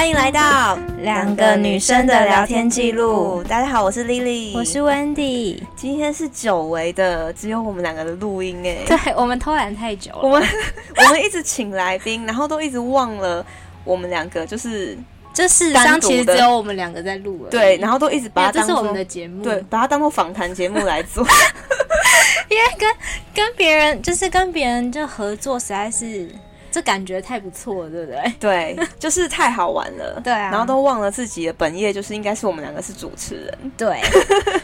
[0.00, 3.44] 欢迎来到两个女生的聊天记录。
[3.44, 5.60] 大家好，我是 Lily，我是 Wendy。
[5.76, 8.78] 今天是久违的，只有我们两个的录音哎。
[8.88, 10.48] 对，我们偷懒太久了，我们
[11.04, 13.44] 我们一直请来宾，然后都一直忘了
[13.84, 14.96] 我们两个就是
[15.34, 17.50] 这事实上其实只有我们两个在录了。
[17.50, 21.22] 对，然后都一直把它当做我们的节目，对，把它当做访谈节目来做。
[22.48, 22.90] 因为跟
[23.34, 26.26] 跟别人就是跟别人就合作，实在是。
[26.70, 28.34] 这感觉太不错了，对不对？
[28.38, 30.20] 对，就是太好玩了。
[30.24, 33.58] 对啊，然后都忘了自己的本业，就是应该是我们两个是主持人。
[33.76, 34.00] 对，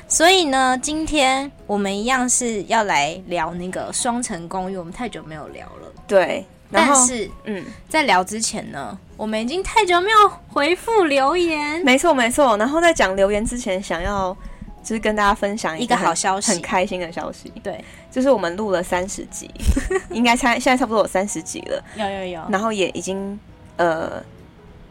[0.08, 5.92] 所以呢，今天我们一样是要来聊那个双城公寓，我们太久没有聊了。
[6.06, 11.80] 对，然后但是嗯，在聊之前呢，我们已经太久没有回复留言。
[11.84, 12.56] 没错，没错。
[12.56, 14.36] 然后在讲留言之前，想要。
[14.86, 17.52] 就是跟大家分享一个，好消息，很开心的消息。
[17.60, 19.50] 对，就是我们录了三十集，
[20.10, 21.82] 应该差现在差不多有三十集了。
[21.96, 22.40] 有有有。
[22.48, 23.36] 然后也已经
[23.78, 24.22] 呃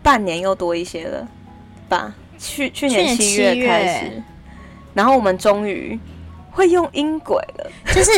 [0.03, 1.25] 半年又多一些了
[1.87, 2.13] 吧？
[2.37, 4.21] 去去年七月开始，
[4.93, 5.97] 然后我们终于
[6.51, 7.71] 会用音轨了。
[7.95, 8.11] 就是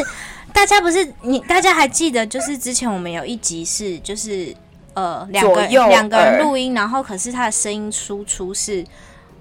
[0.52, 2.25] 大家不是你，大家还记得？
[2.25, 4.52] 就是之前我们有一集是就是
[4.95, 8.84] 呃两个两个人录音，然后可是他的声音输出是。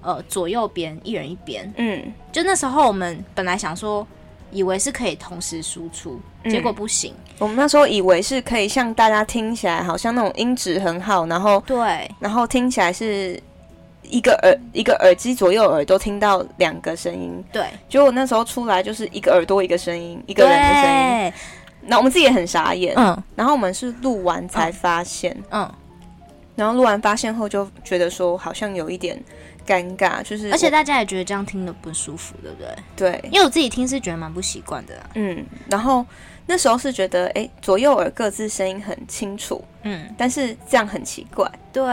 [0.07, 4.07] 呃，左右边一人一边，嗯，就那时候我们本来想说，
[4.51, 7.13] 以为是可以同时输出，嗯，结果不行。
[7.39, 13.37] 我们那时候以为是可以像大家听起来好像那种音质很好，然后对，然后听起来是
[14.01, 17.65] 一个耳一个耳机左右耳都听到两个声音，对。
[17.89, 21.33] 结果那时候出来就是一个耳朵一个声音，一个人的声音。
[21.81, 23.21] 那我们自己也很傻眼，嗯。
[23.35, 25.63] 然后我们是录完才发现，嗯。
[25.63, 25.71] 嗯
[26.55, 29.21] 然后录完发现后就觉得说好像有一点。
[29.67, 33.11] 尴尬，就是而且大家也觉得这样听的不舒服，对不对？
[33.11, 35.09] 对，因为我自己听是觉得蛮不习惯的啦。
[35.15, 36.05] 嗯，然后
[36.45, 41.51] 那时候是觉得，哎，左右耳各自声音很清楚，嗯，但是这样很奇怪。
[41.73, 41.83] 对，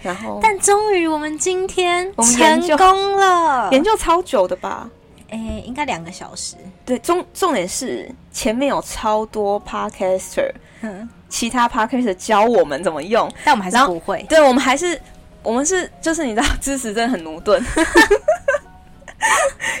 [0.00, 4.88] 然后但终于我们今天成功了，研究超久的吧？
[5.30, 6.54] 哎，应该两个小时。
[6.86, 14.24] 对，重重点是前面有超多 podcaster，嗯，其他 podcaster 教我们怎么用，但我们还是不会。
[14.28, 14.98] 对，我们还是。
[15.48, 17.64] 我们是，就是你知道，知识真的很矛盾。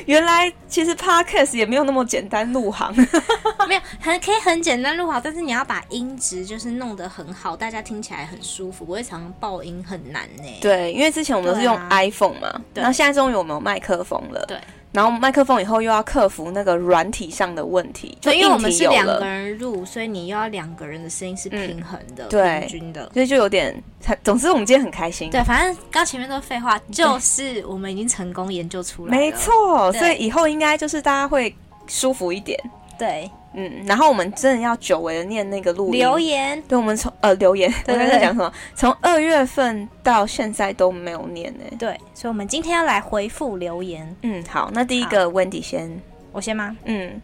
[0.06, 2.90] 原来其实 podcast 也没有那么简单入行，
[3.68, 10.58] 没有很可以很简单入行，但是你要把音质就是弄得很好，大家听起来很舒服，不会常常爆音很难呢。
[10.62, 14.42] 对，因为之前我们都是用 iPhone 嘛，然后现在终于我们有麦克风了。
[14.48, 14.58] 对。
[14.98, 23.80] 然后麦克风以后又要克服那个软体上的问题，就因为我们是两个人录，所以你又要两个人的声音是平衡的、嗯、对平均的，所以就有点。
[24.24, 25.30] 总之，我们今天很开心。
[25.30, 29.16] 对，反正刚前面都是废话，就是我们已经成功研究出来了。
[29.16, 31.54] 没错，所以以后应该就是大家会
[31.86, 32.58] 舒服一点。
[32.98, 33.30] 对。
[33.54, 36.62] 嗯，然后我们真的要久违的念那个录音留言。
[36.68, 38.52] 对，我们从呃留言，我刚才讲什么？
[38.74, 41.64] 从二月份到现在都没有念呢。
[41.78, 44.16] 对，所以我们今天要来回复留言。
[44.22, 46.00] 嗯，好，那第一个 Wendy 先，
[46.32, 46.76] 我先吗？
[46.84, 47.20] 嗯。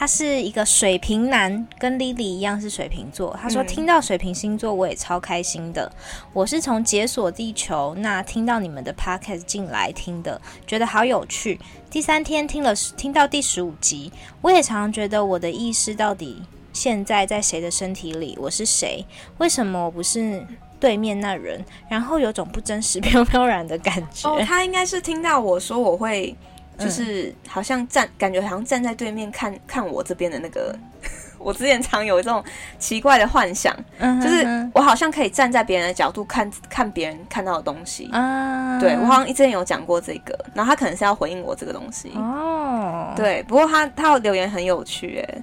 [0.00, 3.38] 他是一个水瓶男，跟 Lily 一样是水瓶座。
[3.38, 5.92] 他说听到水瓶星座，我也超开心的。
[6.32, 11.60] 我是从解锁地球那听到你们的 Podcast 进来听的，觉得好有趣。
[11.90, 18.38] 第三天听了听到第十五集，我也常常觉得我的意识到底现在在谁的身体里？
[18.40, 19.04] 我是谁？
[19.36, 20.42] 为什么我不是
[20.80, 21.62] 对面那人？
[21.90, 24.30] 然后有种不真实、 飘飘然的感觉。
[24.30, 26.34] 哦，他应该是听到我说我会。
[26.80, 30.74] 就是好像站，感觉好像站在对面看看我这边的那个，
[31.38, 32.42] 我之前常有这种
[32.78, 38.08] 奇怪的幻想，嗯就是我好像可以站在别人的角度看看别人看到的东西。
[38.12, 42.10] 嗯对，我好像之前有讲过这个，然后他可能是要回应我这个东西。
[42.14, 45.42] 哦，对，不过他他的留言很有趣，哎，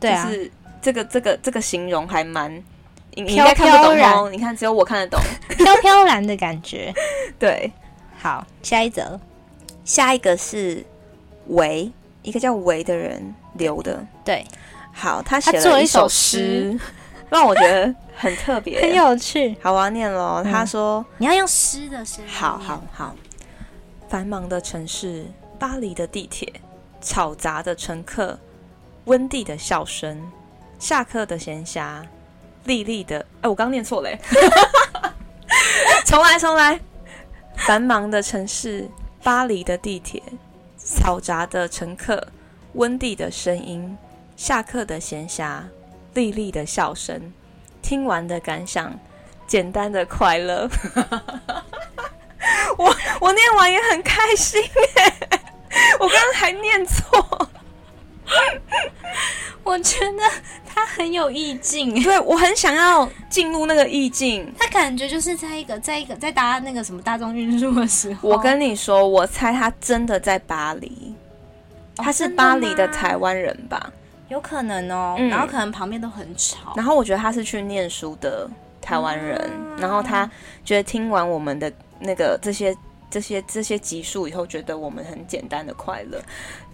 [0.00, 0.50] 对啊，就是
[0.80, 2.50] 这个这个这个形容还蛮，
[3.14, 5.20] 你应该看不懂哦，你看只有我看得懂，
[5.58, 6.90] 飘飘然的感觉。
[7.38, 7.70] 对，
[8.16, 9.20] 好，下一则。
[9.84, 10.84] 下一个是
[11.48, 11.90] 维，
[12.22, 14.04] 一个叫维的人留的。
[14.24, 14.44] 对，
[14.92, 16.78] 好，他写了一首诗，
[17.28, 19.56] 让我觉得很特别， 很有趣。
[19.62, 20.42] 好，我要念喽。
[20.42, 23.14] 他说：“你要用诗的声音。”好好好。
[24.08, 25.26] 繁忙的城市，
[25.58, 26.52] 巴黎的地铁，
[27.00, 28.38] 吵杂的乘客，
[29.04, 30.30] 温蒂的笑声，
[30.78, 32.02] 下课的闲暇，
[32.64, 33.18] 丽丽的……
[33.42, 34.10] 哎，我刚念错了，
[36.06, 36.80] 重来，重来。
[37.56, 38.88] 繁忙的城市。
[39.24, 40.22] 巴黎的地铁，
[40.78, 42.28] 嘈杂的乘客，
[42.74, 43.96] 温蒂的声音，
[44.36, 45.62] 下课的闲暇，
[46.12, 47.32] 莉莉的笑声，
[47.80, 49.00] 听完的感想，
[49.46, 50.68] 简单的快乐。
[52.76, 55.40] 我我念完也很开心耶，
[55.98, 57.48] 我刚才还念错。
[59.62, 60.22] 我 我觉得
[60.64, 64.52] 他很有意境，对，我很想要进入那个意境。
[64.58, 68.28] 他感觉就是在一个，在一个在搭那个什么大众运输的时候。
[68.28, 71.14] 我跟你说，我猜他真的在巴黎，
[71.96, 73.80] 他是巴黎的台湾人吧？
[73.84, 73.92] 哦，
[74.28, 75.16] 有可能哦。
[75.18, 76.74] 嗯，然后可能旁边都很吵。
[76.76, 78.48] 然后我觉得他是去念书的
[78.80, 80.30] 台湾人，嗯，然后他
[80.64, 82.74] 觉得听完我们的那个这些。
[83.14, 86.20] 这些这些集数以后，觉得我们很简单的快乐，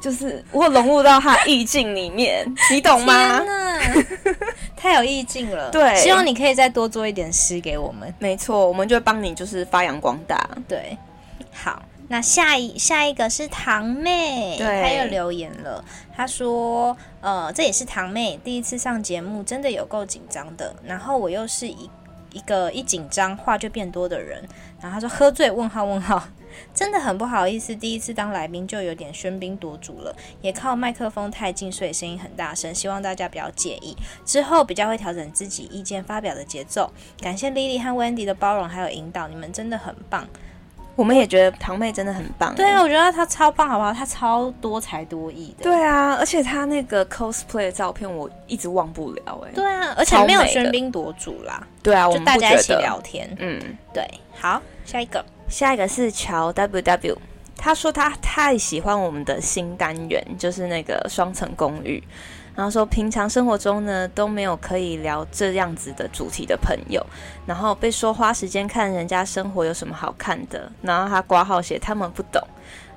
[0.00, 3.42] 就是我融入到他意境里面，你懂吗？
[4.74, 5.70] 太有意境了。
[5.70, 8.14] 对，希望你可以再多做一点诗给我们。
[8.18, 10.48] 没错，我们就会帮你就是发扬光大。
[10.66, 10.96] 对，
[11.52, 15.84] 好，那下一下一个是堂妹，对，她又留言了，
[16.16, 20.74] 她说，呃，这也是堂妹第一次上节目，真的有够紧张的。
[20.82, 21.90] 然后我又是一。
[22.32, 24.42] 一个一紧张话就变多的人，
[24.80, 26.22] 然后他说喝醉问号问号，
[26.74, 36.92] 真的很不好意思，第一次当来宾就有点喧宾夺主了，也靠麦克风太近，所以声音很大声，希望大家不要介意，之后比较会调整自己意见发表的节奏。
[37.20, 40.26] 感谢 Lily 和 Wendy 的包容还有引导，你们真的很棒。
[41.00, 42.54] 我们也觉得堂妹真的很棒。
[42.54, 43.90] 对啊，我觉得她超棒，好不好？
[43.90, 45.64] 她超多才多艺的。
[45.64, 49.50] 对啊，而且她那个 cosplay 的照片我一直忘不了哎。
[49.54, 51.66] 对啊，而且没有喧宾夺主啦。
[51.82, 53.34] 对啊，就大家一起聊天。
[53.38, 53.58] 嗯，
[53.94, 54.06] 对。
[54.38, 57.16] 好，下一个，下一个是乔 WW，
[57.56, 62.02] 他说他太喜欢我们的新单元，就是那个双层公寓。
[62.60, 67.02] 然后说，平常生活中呢都没有可以聊这样子的主题的朋友，
[67.46, 72.38] 然后被说花时间看人家生活有什么好看的，然后他挂号写他们不懂，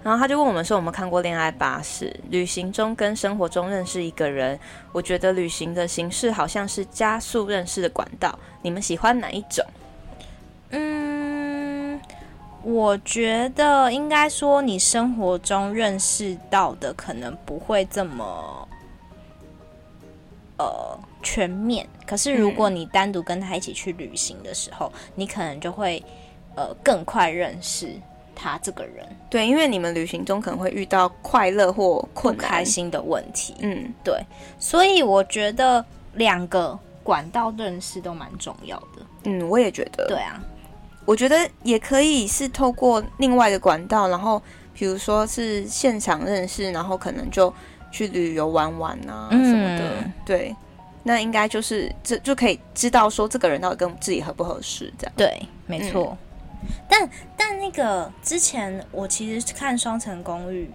[0.04, 4.60] 然后他就问我们说，我们看过恋爱巴士，旅行中跟生活中认识一个人，
[4.92, 9.66] 我觉得旅行的形式好像是加速认识的管道，你们喜欢哪一种？
[10.72, 12.02] 嗯，
[12.64, 18.68] 我觉得应该说你生活中认识到的可能不会这么。
[20.64, 21.86] 呃，全面。
[22.06, 26.02] 可是如果你单独跟他一起去旅行的时候，嗯、你可能就会
[26.56, 27.90] 呃更快认识
[28.34, 29.06] 他这个人。
[29.30, 33.56] 对，因为你们旅行中可能会遇到快乐或困难、开心的问题。
[33.60, 34.18] 嗯，对。
[34.58, 35.84] 所以我觉得
[36.14, 39.06] 两个管道认识都蛮重要的。
[39.26, 40.08] 嗯，我也觉得。
[40.08, 40.42] 对啊，
[41.04, 44.42] 我觉得也可以是透过另外的管道，然后
[44.74, 47.54] 比如说是现场认识，然后可能就。
[47.94, 50.54] 去旅游玩玩啊什么的，嗯、对，
[51.04, 56.18] 那应该就是这就可以知道说这个人到底跟自己合不合适，这样对，没错。
[56.64, 60.66] 嗯、但但那个之前我其实看《双层公寓》，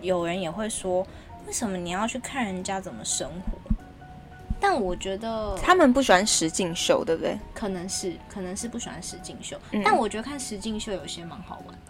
[0.00, 1.06] 有人也会说，
[1.46, 3.58] 为什么你要去看人家怎么生活？
[4.58, 7.36] 但我觉得他们不喜欢实境秀，对不对？
[7.52, 9.58] 可能是，可能是不喜欢实境秀。
[9.72, 11.81] 嗯、但我觉得看实境秀有些蛮好玩的。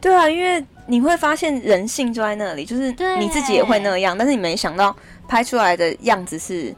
[0.00, 4.96] 对啊，因为你会发现人性就在那里，就是你自己也会那样，但是你没想到
[5.28, 6.74] 拍出来的样子是，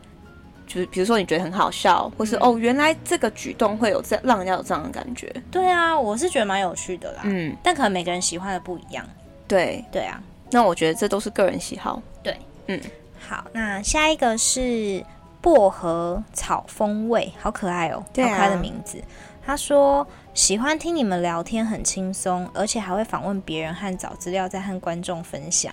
[0.66, 5.32] 就是比如说你觉得很好笑，或是、嗯、哦，原来这个举动会有这让人家有这样的感觉。
[5.50, 7.20] 对啊，我是觉得蛮有趣的啦。
[7.22, 9.06] 嗯，但可能每个人喜欢的不一样。
[9.46, 10.20] 对对啊，
[10.50, 12.02] 那我觉得这都是个人喜好。
[12.22, 12.36] 对，
[12.66, 12.80] 嗯，
[13.28, 15.02] 好，那下一个是
[15.40, 19.00] 薄荷草风味，好可爱哦，对啊、好可爱的名字。
[19.46, 20.06] 他说。
[20.34, 25.72] 喜欢听你们聊天，很轻松，而且还会访问别人和找资料，再和观众分享。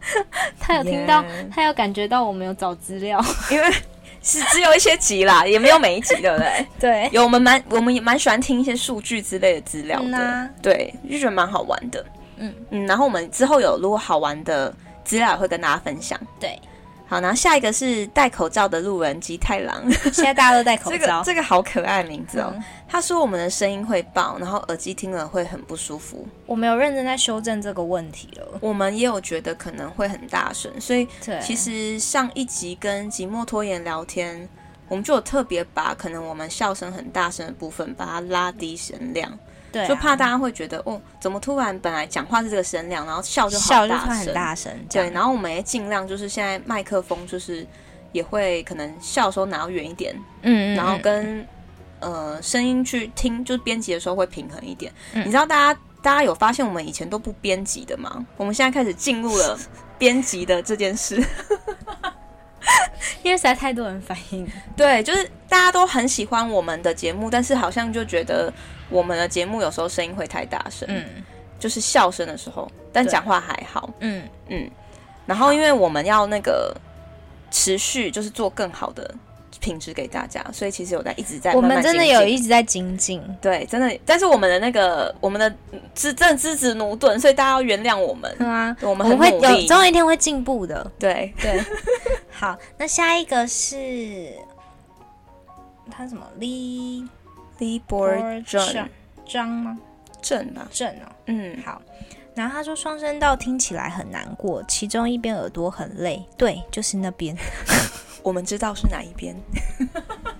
[0.58, 3.70] 他有听到.他有感觉到我们有找资料， 因为
[4.22, 6.66] 是只有一些集啦，也没有每一集，对不对？
[6.80, 12.04] 对，有我们蛮，我们也蛮喜欢听一些数据之类的资料的，嗯啊、对，就觉得蛮好玩的。
[12.36, 14.74] 嗯嗯，然后我们之后有如果好玩的
[15.04, 16.18] 资料，也会跟大家分享。
[16.40, 16.58] 对。
[17.14, 19.88] 好，然后下一个是戴口罩的路人吉太郎。
[20.12, 22.52] 现在大家都戴口罩，这个这个好可爱的名字哦。
[22.56, 26.26] 嗯、他说我们的声音会爆，然后耳机听了会很不舒服。
[26.44, 28.58] 我们有认真在修正这个问题了。
[28.60, 31.06] 我们也有觉得可能会很大声，所以
[31.40, 34.48] 其实上一集跟寂寞拖延聊天，
[34.88, 39.38] 我们就有特别把可能我们笑声很大声的部分，把它拉低声量。
[39.74, 44.72] 对、啊，就怕大家会觉得哦，怎么突然本来讲话是这个声量，然后笑就笑就很大声。
[44.88, 47.66] 对，然后我们也尽量就是现在麦克风就是
[48.12, 51.44] 也会可能笑的时候拿远一点，嗯，嗯，嗯，然后跟
[51.98, 54.92] 呃声音去听，就是编辑的时候会平衡一点。
[55.12, 58.24] 嗯、你知道大家大家有发现我们以前都不编辑的吗？
[58.36, 59.58] 我们现在开始进入了
[59.98, 61.20] 编辑的这件事。
[63.22, 68.52] 因为实在太多人反映，对，就是大家都很喜欢我们的节目，但是好像就觉得
[68.88, 71.04] 我们的节目有时候声音会太大声，嗯，
[71.58, 74.70] 就是笑声的时候，但讲话还好，嗯嗯，
[75.26, 76.74] 然后因为我们要那个
[77.50, 79.14] 持续就是做更好的。
[79.60, 83.98] 品质给大家，所以其实有在一直在慢慢，我们真的有一直在精进，对，真的。
[84.04, 85.50] 但是我们的那个我们的
[85.94, 88.30] 资真的资质駑钝，所以大家要原谅我们。
[88.36, 90.90] 对啊，我们很会有总有一天会进步的。
[90.98, 91.64] 对对。
[92.44, 94.34] 好，那下一个是
[95.90, 97.02] 他什么李
[97.56, 98.06] 李博
[98.46, 98.86] 正
[99.24, 99.78] 张吗？
[100.20, 100.68] 正啊？
[100.70, 101.80] 正哦，嗯，好。
[102.34, 107.34] 然后他说双声道听起来很难过，其中一边耳朵很累，对，就是那边。
[108.22, 109.34] 我们知道是哪一边，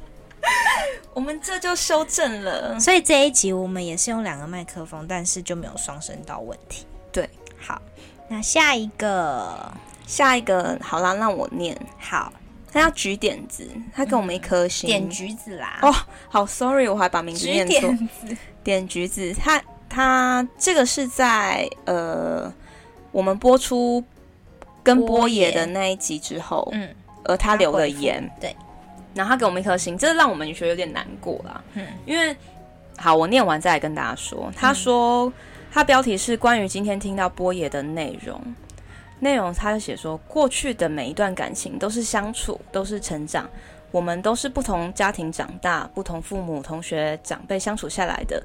[1.14, 2.78] 我们这就修正了。
[2.78, 6.84] 所以这一集我们也是用两个麦克风，但是就没有双声道问题。
[7.10, 7.80] 对，好，
[8.28, 9.72] 那下一个，
[10.06, 11.76] 下一个，好啦，让我念。
[11.98, 12.32] 好，
[12.72, 15.78] 他要举点子，他给我们一颗心，嗯、点橘子啦。
[15.82, 15.94] 哦，
[16.28, 17.80] 好，sorry，我还把名字念错。
[17.80, 18.08] 点，
[18.62, 19.62] 点橘子，他。
[19.86, 22.52] 他这个是在呃，
[23.12, 24.02] 我们播出
[24.82, 26.88] 跟波野的那一集之后，嗯，
[27.22, 28.56] 而他留了言，对，
[29.14, 32.34] 然后他给我们一颗心，这让我们觉得有点难过啦，嗯，因为
[32.96, 35.32] 好，我念完再来跟大家说，他说、嗯、
[35.70, 38.42] 他标题是关于今天听到波野的内容，
[39.20, 43.48] 内容他就写说，过去的每一段感情都是相处，都是成长，
[43.90, 48.42] 我们都是不同家庭长大，不同父母、同学、长辈相处下来的。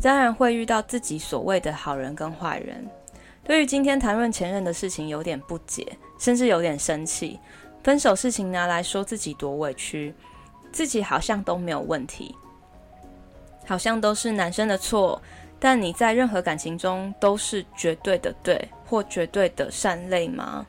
[0.00, 2.88] 当然会遇到自己所谓的好人跟坏人。
[3.42, 7.40] 对于今天谈论前任的事情有点不解，甚至有点生气。
[7.82, 10.14] 分手事情拿来说自己多委屈，
[10.70, 12.36] 自己好像都没有问题，
[13.66, 15.20] 好像都是男生的错。
[15.60, 20.66] 但你在任何感情中都是绝对的对或绝对的善类吗？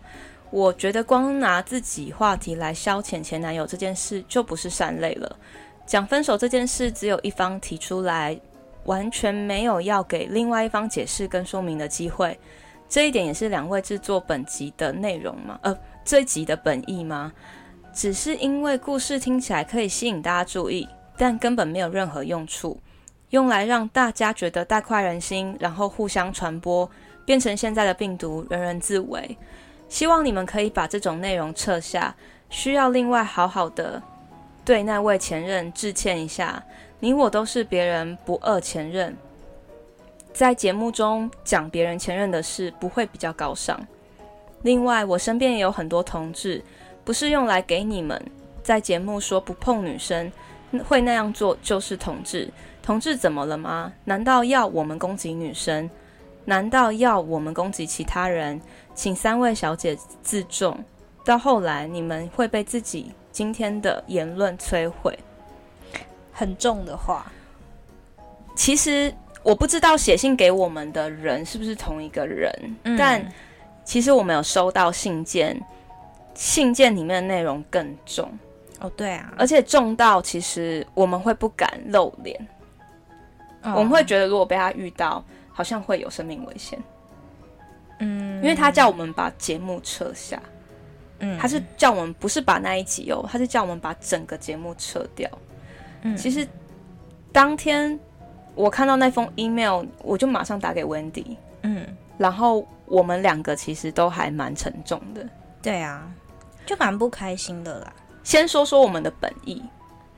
[0.51, 5.35] 我觉得光拿自己话题来消遣前男友这件事就不是善类了。
[5.87, 8.39] 讲分手这件事，只有一方提出来。
[8.85, 12.35] 完全没有要给另外一方解释跟说明的机会，
[12.89, 15.59] 这一点也是两位制作本集的内容吗？
[15.61, 17.31] 呃，这集的本意吗？
[17.93, 22.81] 只是因为故事听起来可以吸引大家注意，但根本没有任何用处，
[23.31, 26.89] 用来让大家觉得大快人心，然后互相传播，
[27.25, 29.37] 变成现在的病毒，人人自危。
[29.89, 32.15] 希望你们可以把这种内容撤下，
[32.49, 34.01] 需要另外好好的
[34.63, 36.63] 对那位前任致歉一下。
[36.99, 39.17] 你我都是别人不二前任，
[40.31, 43.79] 在节目中讲别人前任的事，不会比较高尚。
[44.61, 46.63] 另外，我身边也有很多同志，
[47.03, 48.23] 不是用来给你们
[48.61, 50.31] 在节目说不碰女生，
[50.87, 52.47] 会那样做就是同志。
[52.81, 53.91] 同志怎么了吗？
[54.05, 55.89] 难道要我们攻击女生？
[56.45, 58.59] 难道要我们攻击其他人？
[58.95, 60.77] 请三位小姐自重。
[61.23, 65.17] 到后来，你们会被自己今天的言论摧毁。
[66.31, 67.31] 很重的话，
[68.55, 72.51] 其实我不知道写信给我们的人是不是同一个人，
[72.83, 73.23] 嗯、但
[73.83, 75.61] 其实我们有收到信件，
[76.33, 78.27] 信件里面的内容更重
[78.79, 82.47] 哦，对啊，而且重到其实我们会不敢露脸，
[83.63, 86.81] 哦、我们会觉得如果被他遇到，好像会有生命危险，
[87.99, 90.41] 嗯，因为他叫我们把节目撤下，
[91.19, 95.29] 嗯，他是叫我们不是把那一集哦，他是叫我们把整个节目撤掉。
[96.01, 96.47] 嗯，其实
[97.31, 97.99] 当天
[98.55, 101.37] 我看到那封 email，我就马上打给 Wendy。
[101.61, 101.85] 嗯，
[102.17, 105.23] 然后我们两个其实都还蛮沉重的。
[105.61, 106.11] 对啊，
[106.65, 107.93] 就蛮不开心的啦。
[108.23, 109.61] 先说说我们的本意。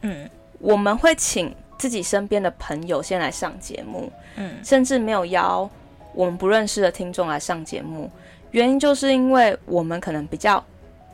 [0.02, 4.12] 嗯，我们会请自己身边的朋友先来上节目。
[4.36, 5.70] 嗯，甚至没有邀
[6.14, 8.10] 我们不认识的听众来上节目，
[8.52, 10.64] 原因就是因为我们可能比较。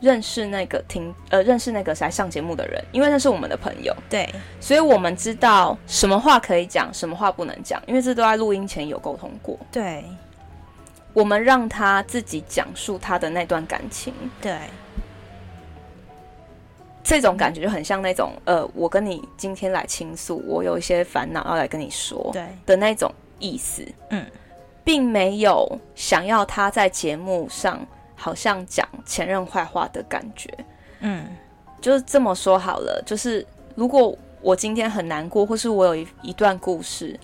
[0.02, 4.26] 认识那个听呃，认识那个来上节目的人，因为那是我们的朋友，对，
[4.58, 9.58] 所以我们知道什么话可以讲，什么话不能讲，因为这都在录音前有沟通过。
[9.70, 10.02] 对，
[11.12, 14.14] 我们让他自己讲述他的那段感情。
[14.40, 14.56] 对，
[17.02, 23.86] 这种感觉就很像那种呃，我跟你今天来倾诉，我有一些烦恼要来跟你说，对的那种意思。
[24.10, 24.24] 嗯，
[24.84, 27.86] 并没有想要他在节目上。
[28.22, 30.46] 好像讲前任坏话的感觉，
[30.98, 31.24] 嗯，
[31.80, 33.02] 就是这么说好了。
[33.06, 37.18] 就是如果我今天很难过，或是我有一一段故事，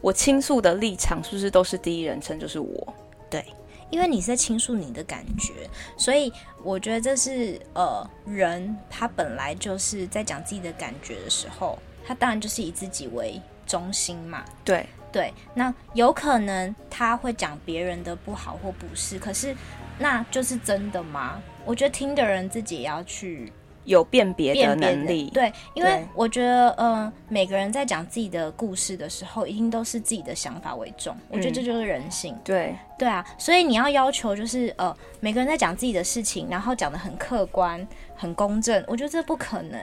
[0.00, 2.38] 我倾诉的立场是不是都是第一人称？
[2.38, 2.94] 就是我，
[3.28, 3.44] 对，
[3.90, 6.32] 因为你是在倾诉你的感觉，所以
[6.62, 14.44] 我觉得这是呃，人他本来就是在讲自己的感觉的时候，他当然就是以自己为中心嘛。
[14.64, 19.54] 对对，那有可能他会讲别人的不好或不是，可是。
[20.02, 21.42] 那就是真的吗？
[21.62, 23.52] 我觉得听的人自己也要去
[23.84, 25.30] 有辨别的能力。
[25.30, 31.16] 对，因为我觉得，嗯、呃，每个人在讲自己的故事的时候，一定都是自己的想法为重。
[31.28, 32.34] 我觉得这就是人性。
[32.34, 38.84] 嗯、对，对啊，所以你要要求就是，呃，每个人在讲自己的事情，然后讲的很客观、很公正。
[38.86, 39.80] 我觉得这不可能。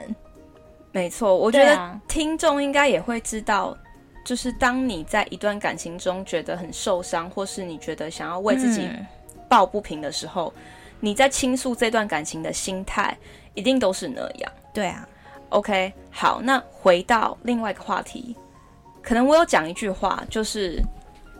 [0.91, 3.77] 没错，我觉得听众应该也会知道，
[4.23, 9.05] 就是当你在一段感情中觉得很受伤，或是你觉得想要为自己、嗯。
[9.49, 10.53] 抱不平的时候，
[10.99, 13.17] 你在倾诉这段感情的心态，
[13.57, 14.51] 一定都是那样。
[14.71, 15.07] 对啊。
[15.49, 18.35] OK，好，那回到另外一个话题，
[19.01, 20.77] 可能我有讲一句话，就是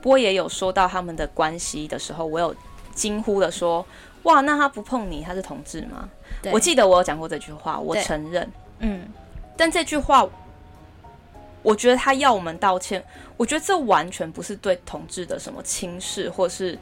[0.02, 2.56] 波也有说到他们的关系的时候，我有
[2.96, 3.86] 惊呼的说
[4.24, 6.10] ：“哇，那他不碰你，他是同志吗？”
[6.54, 8.50] 我记得我有讲过这句话，我承认。
[8.80, 9.06] 嗯，
[9.58, 10.26] 但这句话，
[11.62, 13.04] 我觉得他要我们道歉，
[13.36, 16.80] 我觉得这完全不是对同志的什么轻视，或是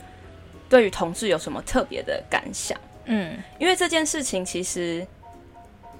[0.69, 2.79] 对于同志有什么特别的感想。
[3.05, 5.03] 嗯，因为这件事情其实。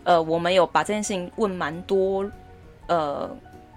[0.05, 2.25] 呃，我们有把这件事情问蛮多，
[2.87, 3.29] 呃，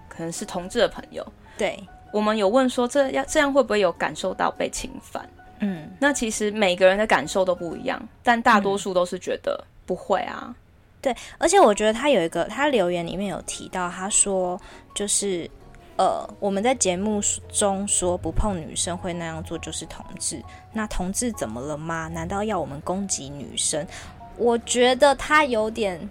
[0.08, 1.26] 可能是同志的朋友。
[1.56, 1.82] 对，
[2.12, 5.28] 我们有问说，这样这样会不会有感受到被侵犯？
[5.60, 10.44] 嗯，那其实每个人的感受都不一样，但大多数都是觉得不会啊。
[10.46, 10.54] 嗯、
[11.02, 14.60] 对，而且我觉得他有一个，他留言里面有提到，他说
[14.94, 15.50] 就是
[15.96, 17.20] 呃，我们在节目
[17.50, 20.40] 中说不碰女生会那样做就是同志，
[20.72, 22.06] 那同志怎么了吗？
[22.06, 23.84] 难道要我们攻击女生？
[24.38, 26.08] 我觉得他有点。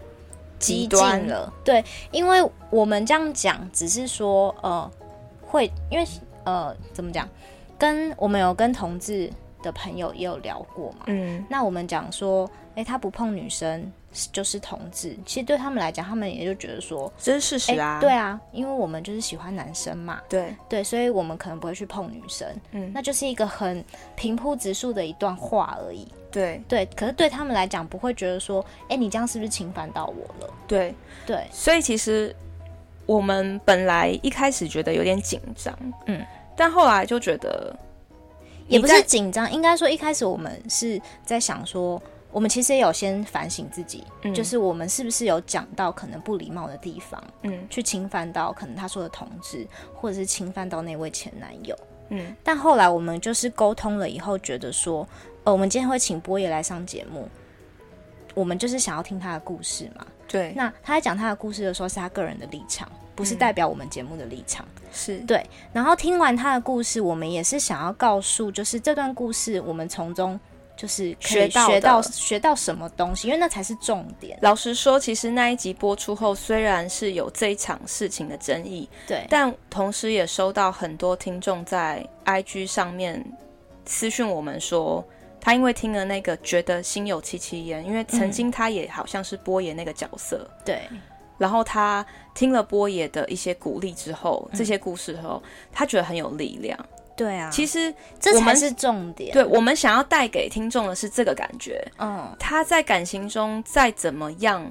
[0.59, 4.91] 激进了，对，因为我们这样讲，只是说，呃，
[5.39, 6.07] 会，因为，
[6.45, 7.29] 呃，怎么讲，
[7.77, 9.31] 跟我们有跟同志
[9.67, 13.91] 的朋友也有聊过嘛，嗯，那我们讲说，哎，他不碰女生
[14.31, 20.55] 就是同志，其实对他们来讲，他们也就觉得说这是事实啊，对啊，因为我们就是喜欢男生嘛，对。
[20.69, 23.83] 对，所以我们可能不会去碰女生，嗯，那就是一个很
[24.15, 26.07] 平铺直述的一段话而已。
[26.31, 26.61] 对。
[26.67, 30.53] 对，可是对他们来讲，不会觉得说，哎，你这样是不是侵犯到我了？
[30.65, 30.95] 对
[31.25, 31.47] 对，对。
[31.51, 32.33] 所以其实
[33.05, 37.77] 我们本来一开始觉得有点紧张，嗯，但后来就觉得
[38.67, 51.77] 也不是紧张，应该说一开始我们是在想说，我们其实也有先反省自己，嗯，就是我们是不是有讲到可能不礼貌的地方，嗯，去侵犯到可能他说的同志，或者是侵犯到那位前男友，
[52.09, 55.07] 嗯，但后来我们就是沟通了以后，觉得说。
[55.43, 57.25] 呃，我们今天会请波爷来上节目，
[58.33, 60.05] 我们就是想要听他的故事嘛。
[60.27, 64.65] 对，那他在讲他的故事的时候，是他个人的立场，不是代表我们节目的立场。
[64.93, 65.45] 是、嗯、对。
[65.73, 70.39] 然后听完他的故事，我们也是想要告诉，就是这段故事，我们从中
[70.77, 74.37] 就是学到学到学到什么东西，因为那才是重点。
[74.41, 83.25] 老实说，其实那一集播出后，虽然是有这一场事情的争议，对，但同时也收到很多听众在 IG 上面
[83.85, 85.03] 私讯我们说。
[85.39, 90.81] 他因为听了那个，觉得心有戚戚焉，因为曾经他也好像是波爷那个角色，嗯、对。
[91.37, 96.77] 然后他听了波爷的一些鼓励之后，嗯、这些故事后，他觉得很有力量。
[97.15, 99.33] 对啊，其实这才是重点。
[99.33, 101.83] 对，我们想要带给听众的是这个感觉。
[101.97, 104.69] 嗯，他在感情中再怎么样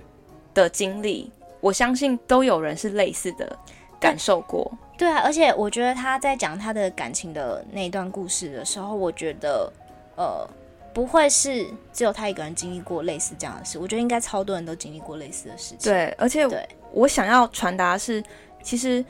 [0.54, 3.58] 的经历，我相信都有人是类似的
[3.98, 4.70] 感受过。
[4.96, 9.72] 对，对啊，而且我觉得他在讲他的感情的那一段故事的时候，我觉得
[10.16, 10.48] 呃。
[10.96, 15.92] 不会是只有他一个人经历过类似这样的事，我觉得应该超多人都经历过类似的事情。
[15.92, 16.48] 对，而且
[16.90, 18.24] 我想要传达的是，
[18.62, 19.04] 其实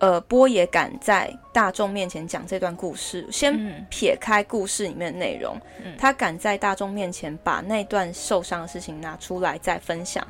[0.00, 10.26] 呃，波也敢在大众面前讲这段故事，先撇开故事里面的内容，嗯、他敢在大众面前把那段受伤的事情拿出来再分享，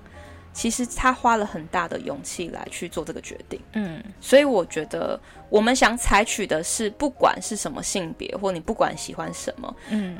[0.52, 3.58] 其实他花了很大的勇气来去做这个决定。
[3.72, 10.18] 嗯，所以我觉得我们想采取的是，不管是什么性别，或你不管喜欢什么，嗯。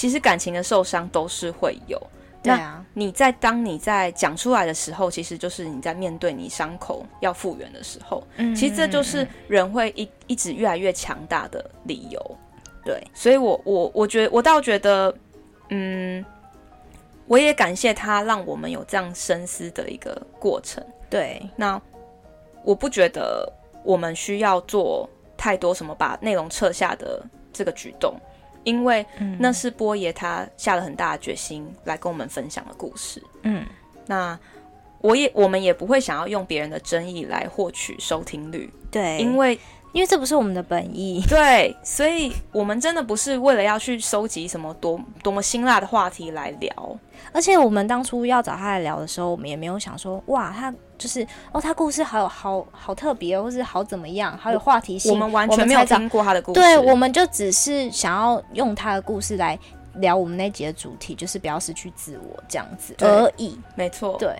[0.00, 2.00] 其实感情的受伤都是会有，
[2.42, 2.82] 对啊。
[2.94, 8.26] 你在当你在讲出来的时候，其实就是你在面对你伤口要复原的时候。
[8.36, 12.38] 嗯，其实这就是人会一一直越来越强大的理由。
[12.82, 15.14] 对，所以我我我觉得我倒觉得，
[15.68, 16.24] 嗯，
[17.26, 20.82] 我也感谢他让我们有这样深思的一个过程。
[21.10, 21.78] 对，那
[22.64, 23.52] 我不觉得
[23.84, 28.18] 我们需要做太多什么把内容撤下的这个举动。
[28.64, 29.04] 因为
[29.38, 33.22] 那是波爷他下了很大的决心来跟我们分享的故事。
[33.42, 33.64] 嗯，
[34.06, 34.38] 那
[35.00, 38.70] 我也我们也不会想要用别人的争议来获取收听率。
[38.90, 39.58] 对，因为
[39.92, 41.22] 因为这不是我们的本意。
[41.28, 46.98] 对，所以我们真的不是为了要去收集什么多多么辛辣的话题来聊。
[47.32, 50.72] 而且我们当初要找他来聊的时候，我们也没有想说哇他。
[50.98, 55.10] 就是哦，他故事好有好好特别，或是好怎么样，好有话题性。
[55.10, 56.60] 我们完全没有听过他的故事。
[56.60, 59.58] 对，我们就只是想要用他的故事来
[59.94, 63.58] 聊我们那集的主题，就是不要失去自我这样子而已。
[63.74, 64.36] 没错，对，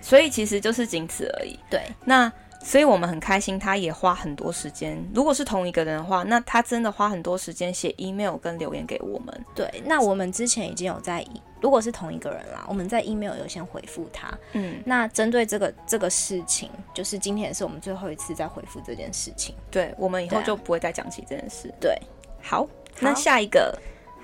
[0.00, 1.58] 所以其实就是仅此而已。
[1.68, 2.32] 对，那。
[2.60, 5.02] 所以我们很开心，他也花很多时间。
[5.14, 9.44] 如果是同一个人的话，那他真的花很多时间写 email 跟留言给我们。
[9.54, 11.24] 对，那我们之前已经有在，
[11.60, 14.28] 如果是同一个人啦，我们在 email 有先回复他。
[14.52, 19.54] 嗯，那针对这个这个事情，就是今天也是我们最后一次再回复这件事情。
[19.70, 21.72] 对，我们以后就不会再讲起这件事。
[21.80, 21.96] 对，
[22.42, 22.66] 好，
[22.98, 23.78] 那下一个，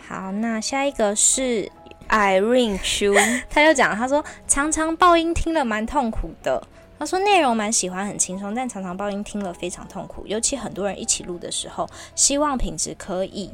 [0.08, 1.70] 好，那下一个是
[2.08, 3.16] Irene Chu，
[3.48, 6.62] 他就讲，他说常常爆音听了蛮痛苦的。
[7.04, 13.50] 他说内容蛮喜欢，很轻松，但常常爆音听了非常痛苦，尤其很多人一起录的时候，希望品质可以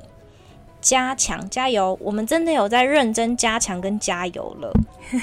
[0.80, 1.98] 加强，加油！
[2.00, 4.72] 我们真的有在认真加强跟加油了，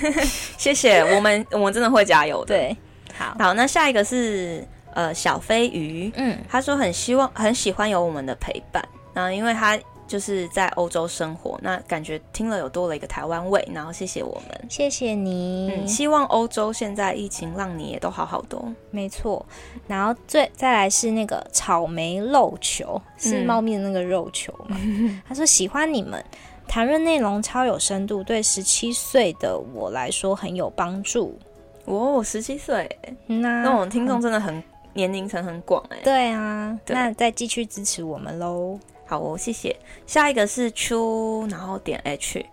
[0.57, 2.47] 谢谢，我们我们真的会加油的。
[2.47, 2.75] 对，
[3.17, 4.61] 好，好，那下一个是
[4.93, 9.79] 呃小飞鱼，嗯，他说很希望很喜欢有我们的陪伴，然后因为他。
[10.07, 15.71] 就是在欧洲生活，那感觉听了有多了一个台湾味，然后谢谢我们，谢谢你。
[15.71, 18.57] 嗯，希望欧洲现在疫情让你也都好好的。
[18.89, 19.45] 没错，
[19.85, 24.77] 然后最再来是那个草莓肉球，是猫咪的那个肉球嘛？
[24.79, 26.23] 嗯、 他说喜欢你们，
[26.67, 31.37] 谈论内容超有深度，对十七岁的我来说很有帮助。
[31.85, 32.89] 哦，十七岁，
[33.27, 35.97] 那那我们听众真的很、嗯、年龄层很广哎。
[36.03, 38.79] 对啊，对那再继续支持我们喽。
[39.07, 39.75] 好哦，谢谢。
[40.05, 42.45] 下一个是出，然后点 H，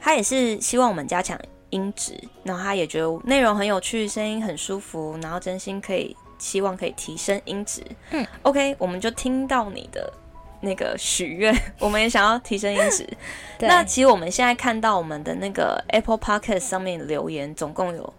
[0.00, 1.38] 他也是希望我们加强
[1.70, 7.82] 音质，然后他也觉得内容很有趣，声音很舒服，然后真心可以希望可以提升音质。
[8.10, 10.12] 嗯，OK，我们就听到你的
[10.60, 13.04] 那个许愿， 我们也想要提升音质。
[13.58, 18.14] 那其实我们现在看到我们的那个 Apple Podcast 上面留言，总共有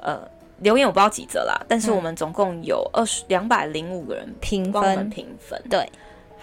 [0.00, 0.20] 呃
[0.58, 5.90] 留言我不知道几则啦，但是我们总共有二十两百零五个人评分评分，对。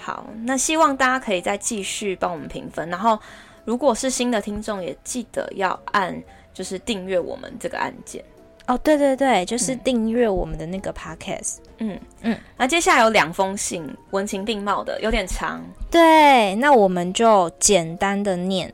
[0.01, 3.19] 好，那希望大家可以再继续帮我们评分，然后
[3.65, 6.19] 如果是新的听众，也记得要按
[6.53, 8.23] 就是订阅我们这个按键
[8.65, 8.77] 哦。
[8.77, 11.57] 对对对，就是订阅我们的那个 podcast。
[11.79, 15.62] 嗯嗯，那接下来有两封信，文情并茂的，有点长。
[15.91, 18.73] 对，那我们就简单的念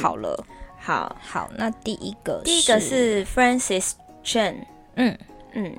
[0.00, 0.36] 好了。
[0.38, 0.46] 嗯、
[0.78, 3.92] 好好，那第一个第一个是 Francis
[4.24, 4.54] Chen。
[4.94, 5.18] 嗯
[5.52, 5.74] 嗯。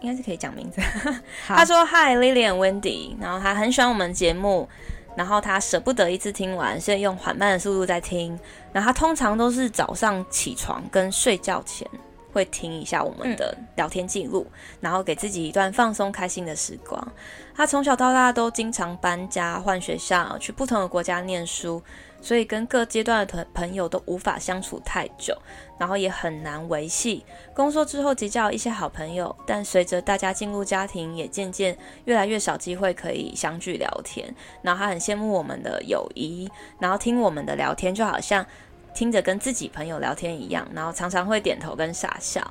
[0.00, 0.80] 应该是可以讲名字。
[1.46, 4.68] 他说：“Hi Lily and Wendy，然后他很喜欢我们节目，
[5.16, 8.38] 然后他舍不得一次听完，所以用缓慢的速度在听。
[8.72, 11.88] 然后他通常都是早上起床跟睡觉前
[12.32, 17.12] 会听一下我们的聊天记录，嗯、然后给自己一段放松开心的时光。
[17.54, 21.82] 他从小到大都经常搬家换学校，去不同的国家念书。”
[22.22, 25.34] 所以跟各阶段的朋友都无法相处太久，
[25.78, 27.24] 然后也很难维系。
[27.54, 34.34] 工作之后结交一些好朋友，但随着大家进入家庭，也渐渐越来越少机会可以相聚聊天。
[34.60, 36.46] 然后他很羡慕我们的友谊，
[36.78, 38.44] 然后听我们的聊天就好像
[38.94, 42.42] 听着跟自己朋友聊天一样，然后常常会点头跟傻笑。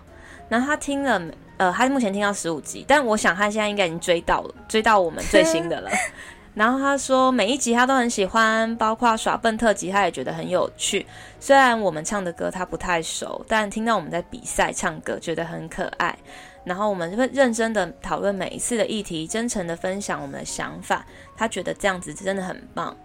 [0.48, 1.22] 然后他听了，
[1.58, 5.92] 呃，他目前听到十五集，但我想他现在应该已经追到了，追到我们最新的了。
[6.56, 11.06] 然后他说每一集他都很喜欢，包括耍笨特辑，他也觉得很有趣。
[11.40, 16.18] 虽然我们唱的歌他不太熟，但听到我们在比赛唱歌，觉得很可爱。
[16.66, 21.06] 然后我们会认真的讨论每一次的议题，真诚的分享我们的想法。
[21.38, 22.98] 他觉得这样子真的很棒。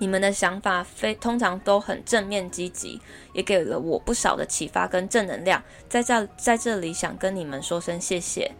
[0.00, 3.00] 你们的想法非通常都很正面积极，
[3.32, 5.62] 也给了我不少的启发跟正能量。
[5.88, 8.50] 在这在这里想跟你们说声谢谢。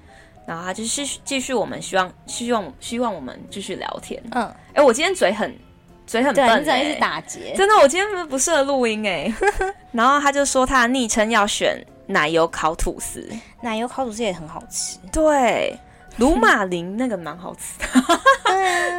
[0.47, 4.21] 然后他就继续继续，我们希望希望希望我们继续聊天。
[4.33, 5.55] 嗯，哎、欸，我今天嘴很
[6.07, 7.55] 嘴很笨、一直打结。
[7.55, 9.35] 真的，我今天不适合录音哎、欸。
[9.93, 13.29] 然后他就说他的昵称要选奶油烤吐司，
[13.61, 14.99] 奶油烤吐司也很好吃。
[15.13, 15.79] 对，
[16.21, 17.87] 鲁马林那个蛮好吃的。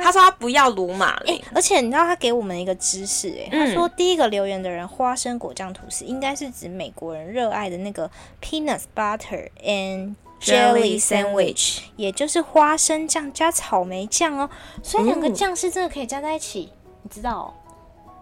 [0.03, 8.09] 他说他不要鲁马林、欸，而且你知道他给我们一个知识哎、他说第一个留言的人花生果酱吐司应该是指美国人热爱的那个
[8.41, 14.49] peanut butter and Jelly sandwich，也就是花生酱加草莓酱哦，
[14.81, 17.53] 所以两个酱是真的可以加在一起，嗯、你知道、哦？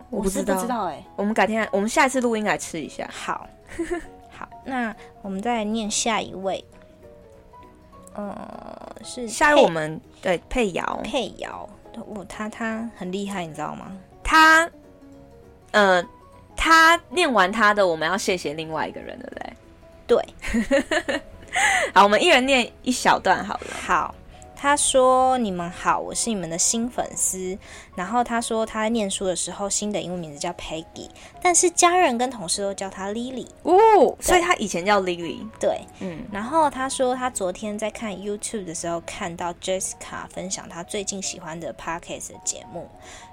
[0.09, 1.01] 我不知道，不知道哎。
[1.15, 3.09] 我们改天，我们下一次录音来吃一下。
[3.09, 3.47] 好，
[4.38, 6.62] 好，那我们再来念下一位。
[8.15, 8.68] 呃，
[9.03, 13.91] 是下一位我们对佩瑶，佩瑶，哦，他他很厉害，你知道吗？
[14.23, 14.69] 他，
[15.71, 16.03] 呃，
[16.55, 19.53] 他念完他的，我们要谢谢另外一个人，对不对？
[20.07, 21.21] 对。
[21.95, 23.67] 好，我们一人念一小段好了。
[23.81, 24.13] 好，
[24.61, 27.57] 他说：“你们好，我是你们的新粉丝。”
[27.95, 31.09] 然后他说他在念书的时候，新的英文名字叫 Peggy，
[31.41, 33.47] 但是家人跟同事都叫他 Lily。
[33.63, 35.39] 哦，所以他以前叫 Lily。
[35.61, 36.25] 对，嗯。
[36.29, 42.89] 然后他说他昨天在看 YouTube 的时候，看到 Jessica 分享他最近喜欢的 Podcast 的节目。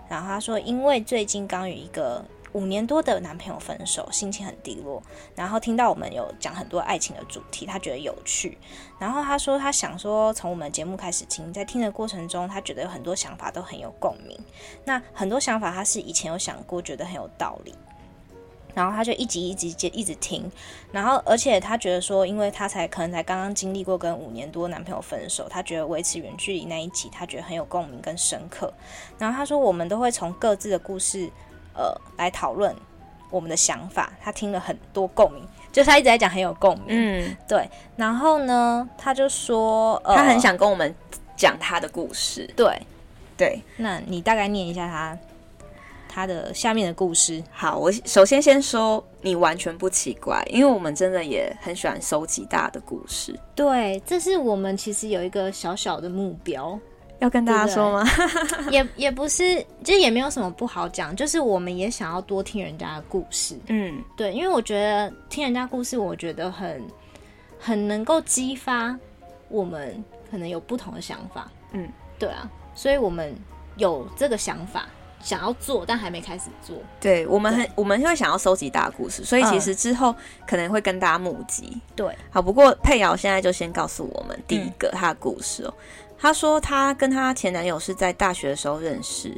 [0.09, 2.25] 然后他说，因为最近刚与一个
[2.57, 5.03] 五年多的男朋友分手，心情很低落。
[5.35, 8.57] 然后听到我们有讲很多爱情的主题，他觉得有趣。
[8.99, 14.41] 然后他说，他想说从我们节目开始听，在听的过程中，他觉得有很多想法都很有共鸣。
[14.87, 17.75] 那很多想法他是以前有想过，觉得很有道理。
[18.73, 20.51] 然后他就一集一集接一直听。
[20.91, 28.73] 然后而且他觉得说，因为他才可能才刚刚经历过跟五年多男朋友分手，他觉得维持远距离那一集，他觉得很有共鸣跟深刻。
[29.19, 31.31] 然后他说，我们都会从各自的故事。
[31.77, 32.75] 呃，来讨论
[33.31, 36.87] 我们的想法，他听了很多共鸣，就是他一直在讲很有共鸣。
[36.89, 37.69] 嗯，对。
[37.97, 40.95] 然后呢，他就说，呃，他很想跟我们
[41.37, 42.49] 讲他的故事。
[42.57, 42.81] 对，
[43.37, 43.63] 对。
[43.77, 45.19] 那你大概念一下他
[46.09, 47.43] 他的下面的故事。
[47.51, 53.39] 好，我首先先说，你完全不奇怪，因为我们真的也很喜欢收集大的故事。
[53.55, 56.79] 对，这是我们其实有一个小小的目标。
[57.19, 58.05] 要跟大家说吗？
[58.71, 63.59] 也也不是，其实也没有什么不好讲，就是我们也想要多听人家的故事。
[63.69, 66.83] 嗯，对，因为我觉得听人家故事，我觉得很
[67.59, 68.97] 很能够激发
[69.49, 71.51] 我们可能有不同的想法。
[71.73, 73.35] 嗯，对啊，所以我们
[73.77, 74.87] 有这个想法
[75.21, 76.77] 想要做，但还没开始做。
[77.01, 80.15] 对，我们很我们会想要收集大故事，所以其实之后
[80.47, 81.81] 可能会跟大家募集。
[81.97, 85.75] 对，好，不过佩瑶现在就先告诉我们第一个他的故事哦。
[85.79, 85.83] 嗯
[86.19, 89.29] 她说，她跟她前男友是在大学的时候认识，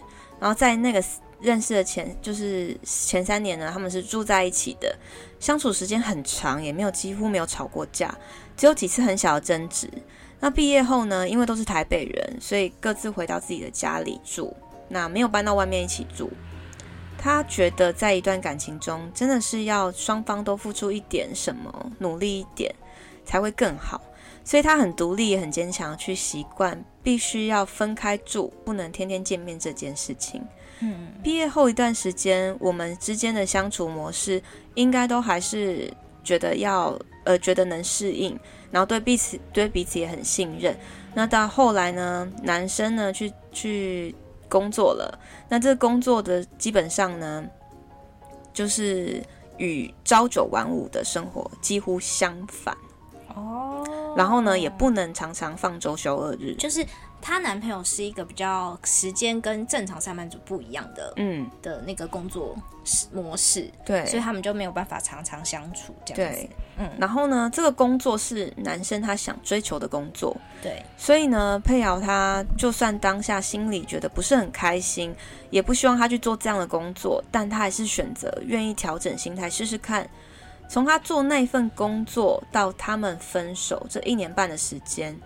[0.40, 1.02] 然后在那个
[1.40, 4.96] 认识的前，就是前三年呢，他们是住在一起的，
[5.38, 8.16] 相处时间很长，也没有几乎没有吵过架，
[8.56, 9.88] 只有几次很小的争执。
[10.40, 14.56] 那毕业后呢，因为都是台北人，所以各自回到自己的家里住，
[14.88, 16.30] 那没有搬到外面一起住。
[17.20, 22.72] 她觉得，在一段感情中，真的是要双方都付出一点什么，努力一点，
[23.24, 24.00] 才会更好。
[24.48, 30.42] 所以他很独立，也很坚强，去习惯必须要分开住，不能天天见面这件事情。
[30.80, 35.92] 嗯，毕业后一段时间，我们之间的相处模式应该都还是
[36.24, 40.74] 觉得要呃觉得能适应，然后对彼此对彼此也很信任。
[41.12, 44.14] 那到后来呢，男生呢去去
[44.48, 45.18] 工作了，
[45.50, 47.44] 那这个工作的基本上呢，
[48.54, 49.22] 就是
[49.58, 52.74] 与朝九晚五的生活几乎相反。
[53.34, 53.77] 哦。
[54.18, 56.52] 然后呢，也不能常常放周休二日。
[56.56, 56.84] 就是
[57.22, 62.56] 她男朋友是一个比较时间跟正常上班族不一样的，嗯，的那个工作
[63.12, 63.70] 模式。
[63.86, 66.40] 对，所以他们就没有办法常常相处这样子。
[66.40, 66.90] 对，嗯。
[66.98, 70.36] 然后呢，这个工作是男生他想追求的工作。
[70.60, 70.82] 对。
[70.96, 75.14] 所以呢，佩瑶她就算当下心里觉得不是很开心，
[75.50, 80.10] 也不希望他去做这样的工作，但他还是选择愿意调整心态试试看。
[80.68, 85.18] 从他做那份工作到他们分手这一年半的时间，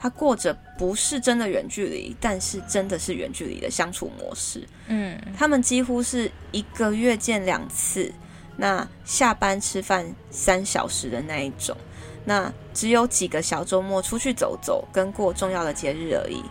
[0.00, 4.66] 他过着不是真的远距离，但是真的是远距离的相处模式。
[4.86, 8.10] 嗯，他们几乎是一个月见两次，
[8.56, 11.76] 那下班吃饭三小时的那一种，
[12.24, 16.42] 那只有几个小周末出去走走，跟过重要的节日而已。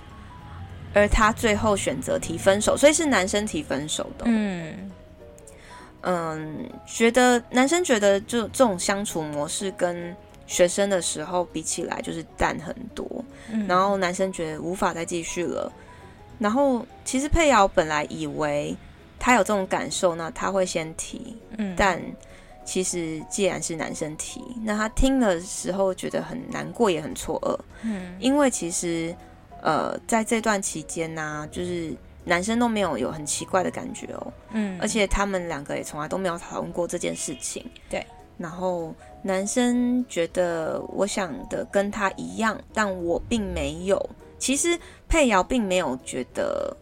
[0.94, 4.26] 而他最后选择提分手，所以是男生提分手的。
[4.28, 4.92] 嗯。
[6.04, 10.16] 嗯，觉得男生觉得就这种相处模式跟
[10.48, 13.08] 学生的时候比起来，就是淡很多。
[13.52, 15.72] 嗯，然后男生觉得无法再继续了。
[16.40, 18.76] 然后其实佩瑶本来以为
[19.20, 21.38] 他有这种感受，那他会先提。
[21.58, 22.02] 嗯，但
[22.66, 27.56] 其实既然是男生提，那他听的时候觉得很难过，也很错愕。
[27.84, 29.16] 嗯，因为其实
[29.62, 31.96] 呃，在这段期间呢，啊，就是。
[32.24, 38.06] 男生都没有有很奇怪的感觉哦，嗯，而且他们两个也从来都没有讨论过这件事情，对。
[38.38, 44.10] 然后男生觉得我想的跟他一样，但我并没有。
[44.40, 44.76] 其实
[45.08, 46.76] 佩瑶并没有觉得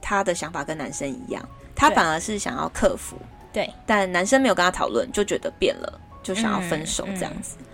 [0.00, 3.16] 他的想法跟男生一样，他反而是想要克服，
[3.52, 3.68] 对。
[3.84, 7.56] 但男生没有跟他讨论，就觉得变了，就想要分手这样子。
[7.58, 7.66] 嗯嗯、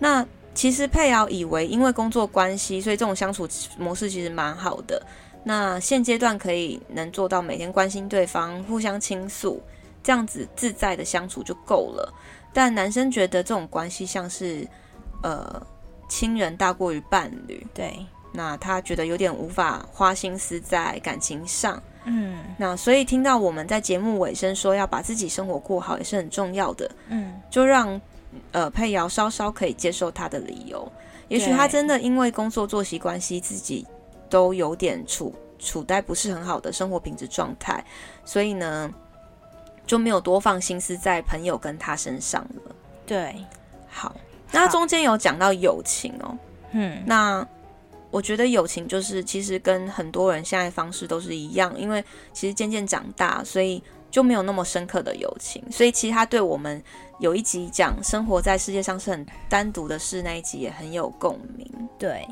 [0.00, 5.00] 那其实佩瑶以为因为工作关系，所以这种相处模式其实蛮好的。
[5.46, 9.62] 那现阶段可以能做到每天关心对方，互相倾诉，
[10.02, 12.12] 这样子自在的相处就够了。
[12.52, 14.66] 但男生觉得这种关系像是，
[15.22, 15.60] 呃，
[16.08, 17.66] 亲人大过于伴侣。
[17.74, 21.82] 对，那他觉得有点无法花心思在感情上。
[22.04, 26.90] 嗯，那所以听到我们在节目尾声说要把自己生活过好也是很重要的。
[27.08, 28.00] 嗯，就让
[28.52, 30.90] 呃佩瑶稍稍可以接受他的理由。
[31.28, 33.86] 也许他真的因为工作作息关系自己。
[34.34, 37.84] 都有点处处在不是很好的生活品质状态，
[38.24, 38.92] 所以呢
[39.86, 42.74] 就没有多放心思在朋友跟他身上了。
[43.06, 43.32] 对，
[43.88, 44.12] 好，
[44.50, 46.36] 那中间有讲到友情哦，
[46.72, 47.46] 嗯，那
[48.10, 55.62] 我觉得友情就是其实跟很多人现在方式都是一样，因为其实渐渐长大，所以就没有那么深刻的友情。
[55.70, 56.82] 所以其实他对我们
[57.20, 61.70] 有一集讲生活在世界上是很单独的事那一集也很有共鸣。
[61.96, 62.26] 对。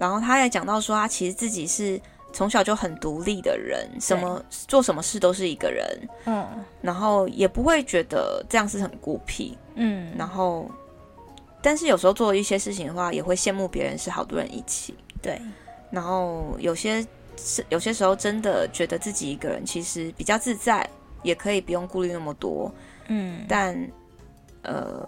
[0.00, 2.00] 然后他也讲到说，他其实自己是
[2.32, 6.48] 从小就很独立的人，什么做什么事都是一个人，嗯，
[6.80, 10.70] 然后也不会觉得这样是很孤僻，嗯，然后
[11.60, 15.38] 但是有时候做一些事情的话，也会羡慕别人是好多人一起，对，
[15.90, 20.88] 然后有些是有些时候真的觉得自己一个人其实比较自在，
[21.22, 22.72] 也可以不用顾虑那么多，
[23.08, 23.76] 嗯，但
[24.62, 25.06] 呃，